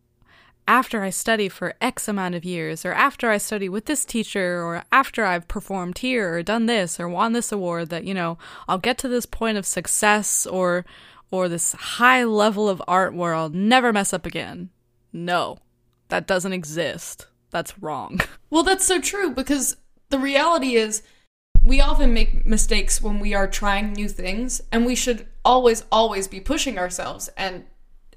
[0.68, 4.64] after I study for X amount of years, or after I study with this teacher,
[4.64, 8.38] or after I've performed here, or done this, or won this award, that, you know,
[8.68, 10.86] I'll get to this point of success or
[11.32, 14.70] or this high level of art where I'll never mess up again.
[15.14, 15.60] No.
[16.10, 17.28] That doesn't exist.
[17.52, 18.20] That's wrong.
[18.50, 19.78] Well, that's so true because
[20.10, 21.04] the reality is
[21.64, 26.28] we often make mistakes when we are trying new things and we should always always
[26.28, 27.66] be pushing ourselves and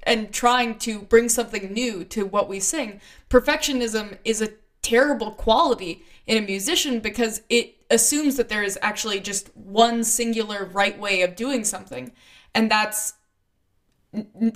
[0.03, 3.01] and trying to bring something new to what we sing.
[3.29, 9.19] Perfectionism is a terrible quality in a musician because it assumes that there is actually
[9.19, 12.11] just one singular right way of doing something.
[12.53, 13.13] And that's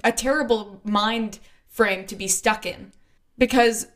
[0.03, 2.91] a terrible mind frame to be stuck in
[3.37, 3.87] because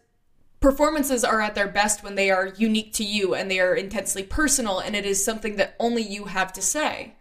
[0.64, 4.24] performances are at their best when they are unique to you and they are intensely
[4.24, 7.14] personal and it is something that only you have to say.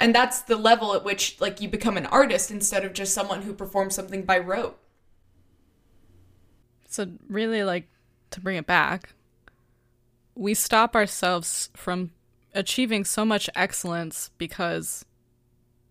[0.00, 3.42] And that's the level at which like you become an artist instead of just someone
[3.42, 4.76] who performs something by rote.
[6.88, 7.88] So really like
[8.30, 9.14] to bring it back
[10.34, 12.10] we stop ourselves from
[12.54, 15.04] achieving so much excellence because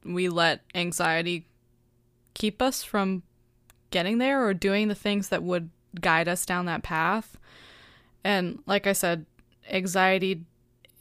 [0.03, 1.47] we let anxiety
[2.33, 3.23] keep us from
[3.91, 5.69] getting there or doing the things that would
[5.99, 7.37] guide us down that path.
[8.23, 9.25] And like I said,
[9.69, 10.45] anxiety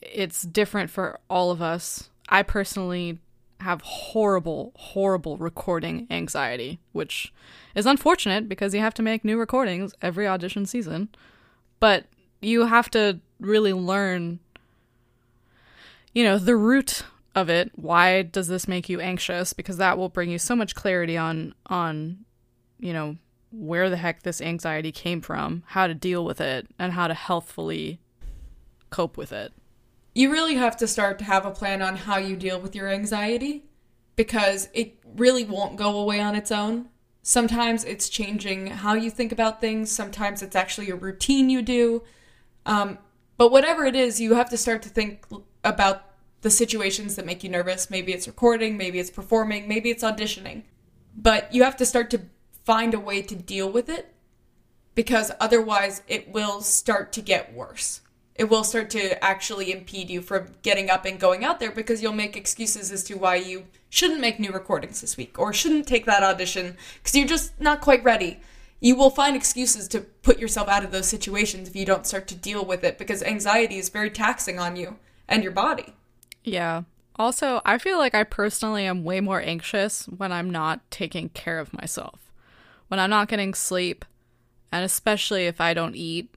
[0.02, 2.10] it's different for all of us.
[2.28, 3.18] I personally
[3.60, 7.32] have horrible, horrible recording anxiety, which
[7.74, 11.08] is unfortunate because you have to make new recordings every audition season.
[11.78, 12.06] But
[12.40, 14.40] you have to really learn,
[16.12, 17.70] you know, the root of it.
[17.76, 19.52] Why does this make you anxious?
[19.52, 22.24] Because that will bring you so much clarity on, on,
[22.80, 23.16] you know,
[23.52, 27.14] where the heck this anxiety came from, how to deal with it, and how to
[27.14, 28.00] healthfully
[28.90, 29.52] cope with it.
[30.14, 32.88] You really have to start to have a plan on how you deal with your
[32.88, 33.64] anxiety
[34.16, 36.88] because it really won't go away on its own.
[37.22, 42.02] Sometimes it's changing how you think about things, sometimes it's actually a routine you do.
[42.66, 42.98] Um,
[43.36, 45.24] but whatever it is, you have to start to think
[45.64, 46.04] about
[46.42, 47.90] the situations that make you nervous.
[47.90, 50.64] Maybe it's recording, maybe it's performing, maybe it's auditioning.
[51.16, 52.22] But you have to start to
[52.64, 54.12] find a way to deal with it
[54.94, 58.00] because otherwise it will start to get worse.
[58.34, 62.02] It will start to actually impede you from getting up and going out there because
[62.02, 65.86] you'll make excuses as to why you shouldn't make new recordings this week or shouldn't
[65.86, 68.40] take that audition because you're just not quite ready.
[68.80, 72.26] You will find excuses to put yourself out of those situations if you don't start
[72.28, 74.98] to deal with it because anxiety is very taxing on you
[75.28, 75.94] and your body.
[76.42, 76.82] Yeah.
[77.16, 81.58] Also, I feel like I personally am way more anxious when I'm not taking care
[81.58, 82.21] of myself
[82.92, 84.04] when I'm not getting sleep,
[84.70, 86.28] and especially if I don't eat,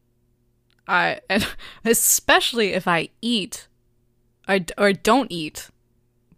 [0.88, 1.46] I and
[1.84, 3.68] especially if I eat,
[4.48, 5.70] I or don't eat,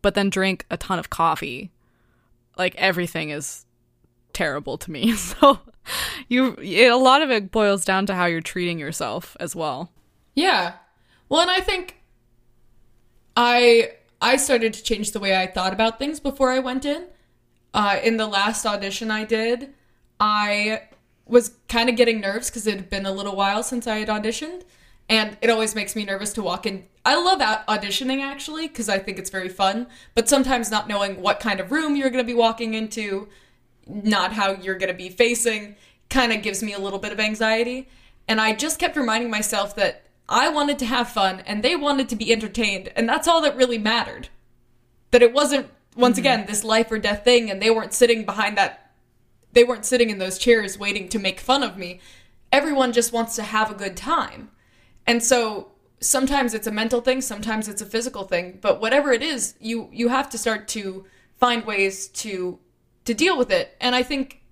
[0.01, 1.69] but then drink a ton of coffee,
[2.57, 3.67] like everything is
[4.33, 5.13] terrible to me.
[5.15, 5.59] So
[6.27, 9.91] you it, a lot of it boils down to how you're treating yourself as well.
[10.33, 10.73] Yeah.
[11.29, 12.01] Well, and I think
[13.35, 17.05] I I started to change the way I thought about things before I went in.
[17.71, 19.75] Uh, in the last audition I did,
[20.19, 20.83] I
[21.25, 24.07] was kind of getting nerves because it had been a little while since I had
[24.07, 24.63] auditioned.
[25.09, 26.85] And it always makes me nervous to walk in.
[27.05, 31.39] I love auditioning actually because I think it's very fun, but sometimes not knowing what
[31.39, 33.29] kind of room you're going to be walking into,
[33.85, 35.77] not how you're going to be facing,
[36.09, 37.87] kind of gives me a little bit of anxiety.
[38.27, 42.09] And I just kept reminding myself that I wanted to have fun and they wanted
[42.09, 44.27] to be entertained, and that's all that really mattered.
[45.11, 46.19] That it wasn't, once mm-hmm.
[46.19, 48.86] again, this life or death thing, and they weren't sitting behind that
[49.57, 51.99] they weren't sitting in those chairs waiting to make fun of me.
[52.51, 54.51] Everyone just wants to have a good time.
[55.07, 59.23] And so sometimes it's a mental thing, sometimes it's a physical thing, but whatever it
[59.23, 61.05] is, you you have to start to
[61.39, 62.59] find ways to
[63.05, 63.75] to deal with it.
[63.81, 64.43] And I think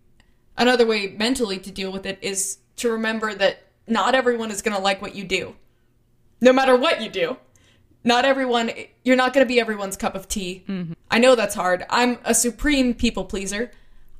[0.57, 4.75] another way mentally to deal with it is to remember that not everyone is going
[4.75, 5.55] to like what you do.
[6.41, 7.37] No matter what you do.
[8.03, 8.71] Not everyone
[9.03, 10.63] you're not going to be everyone's cup of tea.
[10.67, 10.93] Mm-hmm.
[11.11, 11.85] I know that's hard.
[11.91, 13.69] I'm a supreme people pleaser.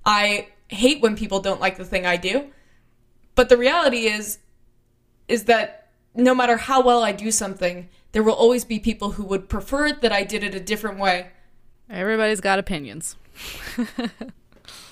[0.06, 2.48] I hate when people don't like the thing I do.
[3.36, 4.40] But the reality is
[5.28, 9.26] is that no matter how well I do something, There will always be people who
[9.26, 11.32] would prefer that I did it a different way.
[11.90, 13.18] Everybody's got opinions.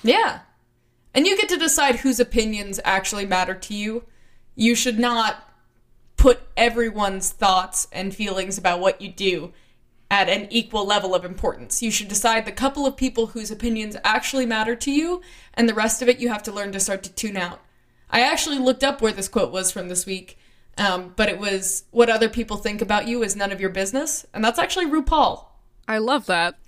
[0.04, 0.40] Yeah.
[1.14, 4.04] And you get to decide whose opinions actually matter to you.
[4.54, 5.36] You should not
[6.16, 9.52] put everyone's thoughts and feelings about what you do
[10.14, 11.82] at an equal level of importance.
[11.82, 15.20] You should decide the couple of people whose opinions actually matter to you,
[15.54, 17.60] and the rest of it you have to learn to start to tune out.
[18.10, 20.38] I actually looked up where this quote was from this week,
[20.78, 24.24] um, but it was what other people think about you is none of your business,
[24.32, 25.46] and that's actually RuPaul.
[25.88, 26.58] I love that.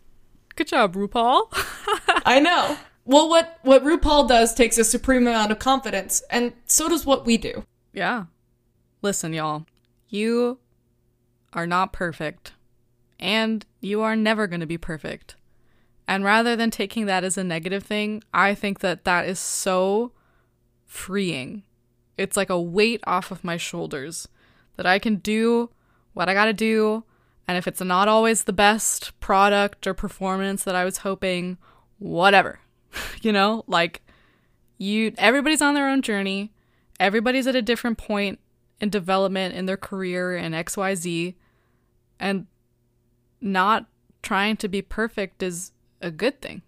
[0.56, 1.46] Good job, RuPaul.
[2.26, 2.76] I know.
[3.04, 7.24] Well, what what RuPaul does takes a supreme amount of confidence, and so does what
[7.24, 7.64] we do.
[7.92, 8.24] yeah.
[9.02, 9.66] Listen, y'all.
[10.08, 10.58] You
[11.52, 12.54] are not perfect.
[13.18, 15.36] And you are never going to be perfect.
[16.08, 20.12] And rather than taking that as a negative thing, I think that that is so
[20.84, 21.64] freeing.
[22.16, 24.28] It's like a weight off of my shoulders
[24.76, 25.70] that I can do
[26.14, 27.04] what I got to do.
[27.48, 31.58] And if it's not always the best product or performance that I was hoping,
[31.98, 32.60] whatever.
[33.22, 34.02] you know, like
[34.78, 36.52] you everybody's on their own journey.
[36.98, 38.38] Everybody's at a different point
[38.80, 41.34] in development in their career and XYZ.
[42.18, 42.46] And
[43.46, 43.86] not
[44.22, 45.72] trying to be perfect is
[46.02, 46.62] a good thing.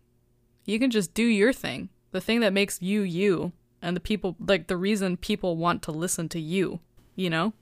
[0.65, 3.53] You can just do your thing, the thing that makes you you,
[3.83, 6.81] and the people, like the reason people want to listen to you,
[7.17, 7.53] you know?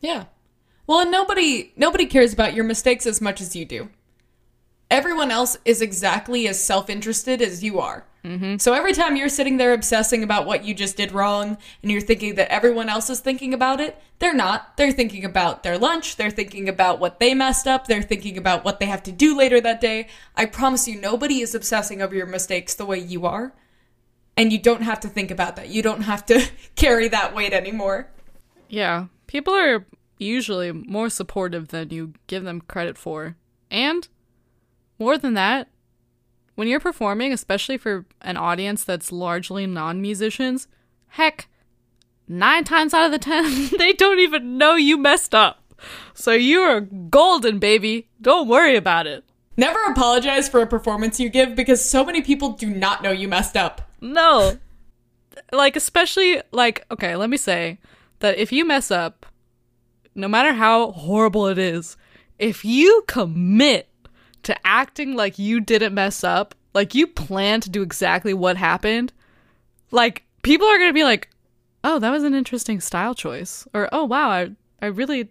[0.00, 0.24] Yeah.
[0.86, 3.88] Well, and nobody nobody cares about your mistakes as much as you do.
[4.90, 8.06] Everyone else is exactly as self-interested as you are.
[8.24, 8.58] Mm-hmm.
[8.58, 12.00] So every time you're sitting there obsessing about what you just did wrong and you're
[12.00, 14.76] thinking that everyone else is thinking about it, they're not.
[14.76, 18.64] They're thinking about their lunch, they're thinking about what they messed up, they're thinking about
[18.64, 20.06] what they have to do later that day.
[20.36, 23.54] I promise you nobody is obsessing over your mistakes the way you are.
[24.36, 25.68] And you don't have to think about that.
[25.68, 28.10] You don't have to carry that weight anymore.
[28.68, 29.06] Yeah.
[29.26, 29.84] People are
[30.18, 33.36] usually more supportive than you give them credit for.
[33.70, 34.06] And
[34.98, 35.68] more than that,
[36.54, 40.68] when you're performing, especially for an audience that's largely non musicians,
[41.08, 41.48] heck,
[42.28, 45.58] nine times out of the ten, they don't even know you messed up.
[46.14, 48.08] So you are golden, baby.
[48.20, 49.24] Don't worry about it.
[49.56, 53.28] Never apologize for a performance you give because so many people do not know you
[53.28, 53.90] messed up.
[54.00, 54.58] No.
[55.52, 57.78] Like, especially, like, okay, let me say
[58.20, 59.26] that if you mess up,
[60.14, 61.96] no matter how horrible it is,
[62.38, 63.88] if you commit
[64.44, 69.12] to acting like you didn't mess up, like you plan to do exactly what happened,
[69.90, 71.28] like people are gonna be like,
[71.84, 75.28] "Oh, that was an interesting style choice," or "Oh, wow, I I really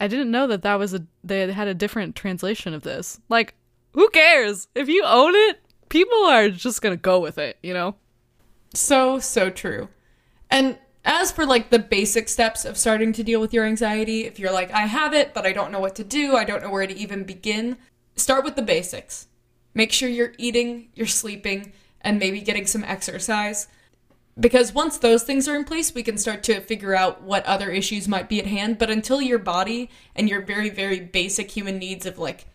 [0.00, 3.54] I didn't know that that was a they had a different translation of this." Like,
[3.92, 5.60] who cares if you own it?
[5.88, 7.96] People are just gonna go with it, you know.
[8.74, 9.88] So, so true.
[10.48, 14.38] And as for like the basic steps of starting to deal with your anxiety, if
[14.38, 16.70] you're like, I have it, but I don't know what to do, I don't know
[16.70, 17.78] where to even begin,
[18.20, 19.26] start with the basics.
[19.74, 23.68] Make sure you're eating, you're sleeping, and maybe getting some exercise.
[24.38, 27.70] Because once those things are in place, we can start to figure out what other
[27.70, 28.78] issues might be at hand.
[28.78, 32.46] But until your body and your very, very basic human needs of like,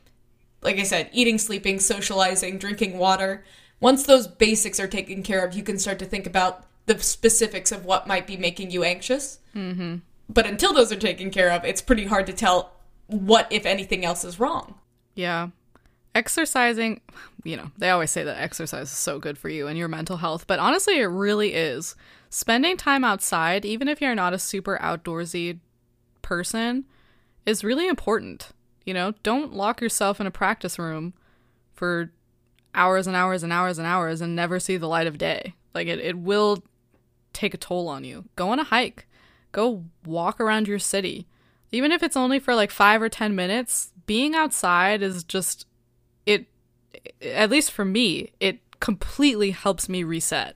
[0.62, 3.44] like I said, eating, sleeping, socializing, drinking water,
[3.80, 7.72] once those basics are taken care of, you can start to think about the specifics
[7.72, 9.40] of what might be making you anxious.
[9.56, 9.98] Mm-hmm.
[10.28, 12.74] But until those are taken care of, it's pretty hard to tell
[13.08, 14.76] what, if anything, else is wrong.
[15.16, 15.50] Yeah.
[16.14, 17.02] Exercising,
[17.44, 20.18] you know, they always say that exercise is so good for you and your mental
[20.18, 21.96] health, but honestly, it really is.
[22.30, 25.60] Spending time outside, even if you're not a super outdoorsy
[26.22, 26.86] person,
[27.46, 28.50] is really important.
[28.86, 31.14] You know, don't lock yourself in a practice room
[31.74, 32.12] for
[32.74, 35.54] hours and hours and hours and hours and never see the light of day.
[35.74, 36.64] Like, it, it will
[37.34, 38.26] take a toll on you.
[38.36, 39.08] Go on a hike,
[39.52, 41.28] go walk around your city.
[41.72, 45.66] Even if it's only for like five or 10 minutes, being outside is just,
[46.26, 46.48] it,
[47.22, 50.56] at least for me, it completely helps me reset.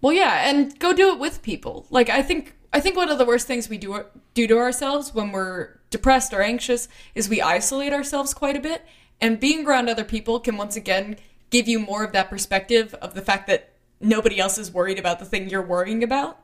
[0.00, 1.86] Well, yeah, and go do it with people.
[1.90, 5.14] Like I think I think one of the worst things we do do to ourselves
[5.14, 8.84] when we're depressed or anxious is we isolate ourselves quite a bit,
[9.20, 11.16] and being around other people can once again
[11.50, 15.18] give you more of that perspective of the fact that nobody else is worried about
[15.18, 16.38] the thing you're worrying about.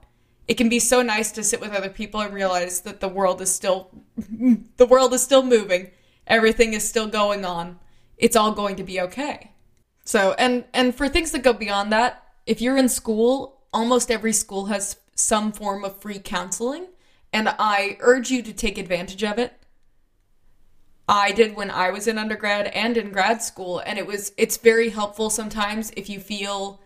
[0.49, 3.41] It can be so nice to sit with other people and realize that the world
[3.41, 5.91] is still the world is still moving.
[6.27, 7.79] Everything is still going on.
[8.17, 9.53] It's all going to be okay.
[10.05, 14.33] So, and and for things that go beyond that, if you're in school, almost every
[14.33, 16.87] school has some form of free counseling,
[17.33, 19.55] and I urge you to take advantage of it.
[21.09, 24.57] I did when I was in undergrad and in grad school, and it was it's
[24.57, 26.81] very helpful sometimes if you feel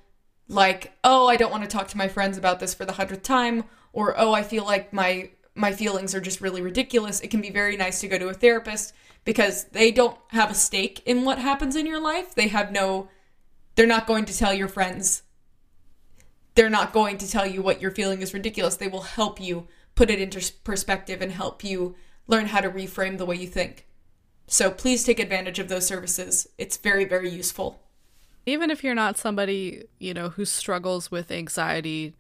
[0.49, 3.22] like, oh, I don't want to talk to my friends about this for the hundredth
[3.22, 7.41] time, or oh, I feel like my my feelings are just really ridiculous, it can
[7.41, 11.24] be very nice to go to a therapist because they don't have a stake in
[11.24, 12.34] what happens in your life.
[12.34, 13.08] They have no,
[13.74, 15.22] they're not going to tell your friends.
[16.54, 18.76] They're not going to tell you what you're feeling is ridiculous.
[18.76, 21.94] They will help you put it into perspective and help you
[22.26, 23.86] learn how to reframe the way you think.
[24.46, 26.48] So please take advantage of those services.
[26.56, 27.82] It's very, very useful.
[28.46, 32.14] Even if you're not somebody, you know, who struggles with anxiety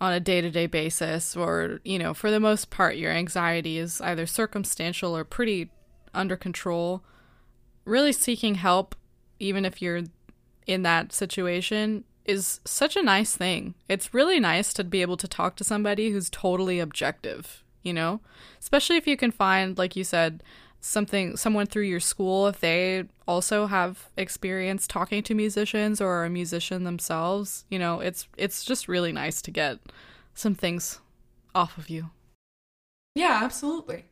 [0.00, 4.26] on a day-to-day basis or, you know, for the most part your anxiety is either
[4.26, 5.70] circumstantial or pretty
[6.16, 7.02] under control,
[7.84, 8.94] really seeking help
[9.38, 10.02] even if you're
[10.66, 13.74] in that situation is such a nice thing.
[13.88, 18.20] It's really nice to be able to talk to somebody who's totally objective, you know?
[18.58, 20.42] Especially if you can find like you said
[20.80, 26.30] something someone through your school if they also have experience talking to musicians or a
[26.30, 29.78] musician themselves you know it's it's just really nice to get
[30.34, 31.00] some things
[31.54, 32.10] off of you
[33.16, 34.04] yeah absolutely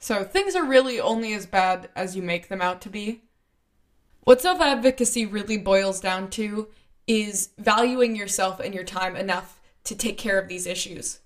[0.00, 3.22] so things are really only as bad as you make them out to be
[4.22, 6.68] what self advocacy really boils down to
[7.06, 11.20] is valuing yourself and your time enough to take care of these issues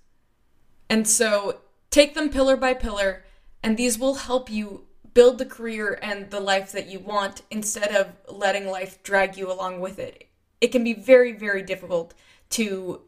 [0.89, 3.23] and so take them pillar by pillar
[3.63, 7.95] and these will help you build the career and the life that you want instead
[7.95, 10.27] of letting life drag you along with it.
[10.61, 12.13] It can be very, very difficult
[12.51, 13.01] to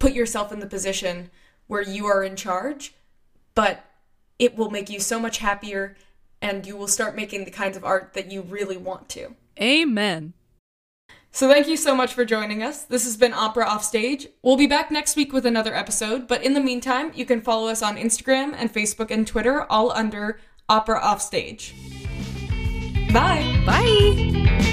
[0.00, 1.30] put yourself in the position
[1.68, 2.94] where you are in charge,
[3.54, 3.84] but
[4.40, 5.96] it will make you so much happier
[6.42, 9.36] and you will start making the kinds of art that you really want to.
[9.60, 10.32] Amen.
[11.30, 12.82] So thank you so much for joining us.
[12.82, 14.26] This has been Opera Off Stage.
[14.42, 17.68] We'll be back next week with another episode, but in the meantime, you can follow
[17.68, 21.74] us on Instagram and Facebook and Twitter, all under Opera Off Stage.
[23.12, 23.62] Bye.
[23.66, 24.69] Bye.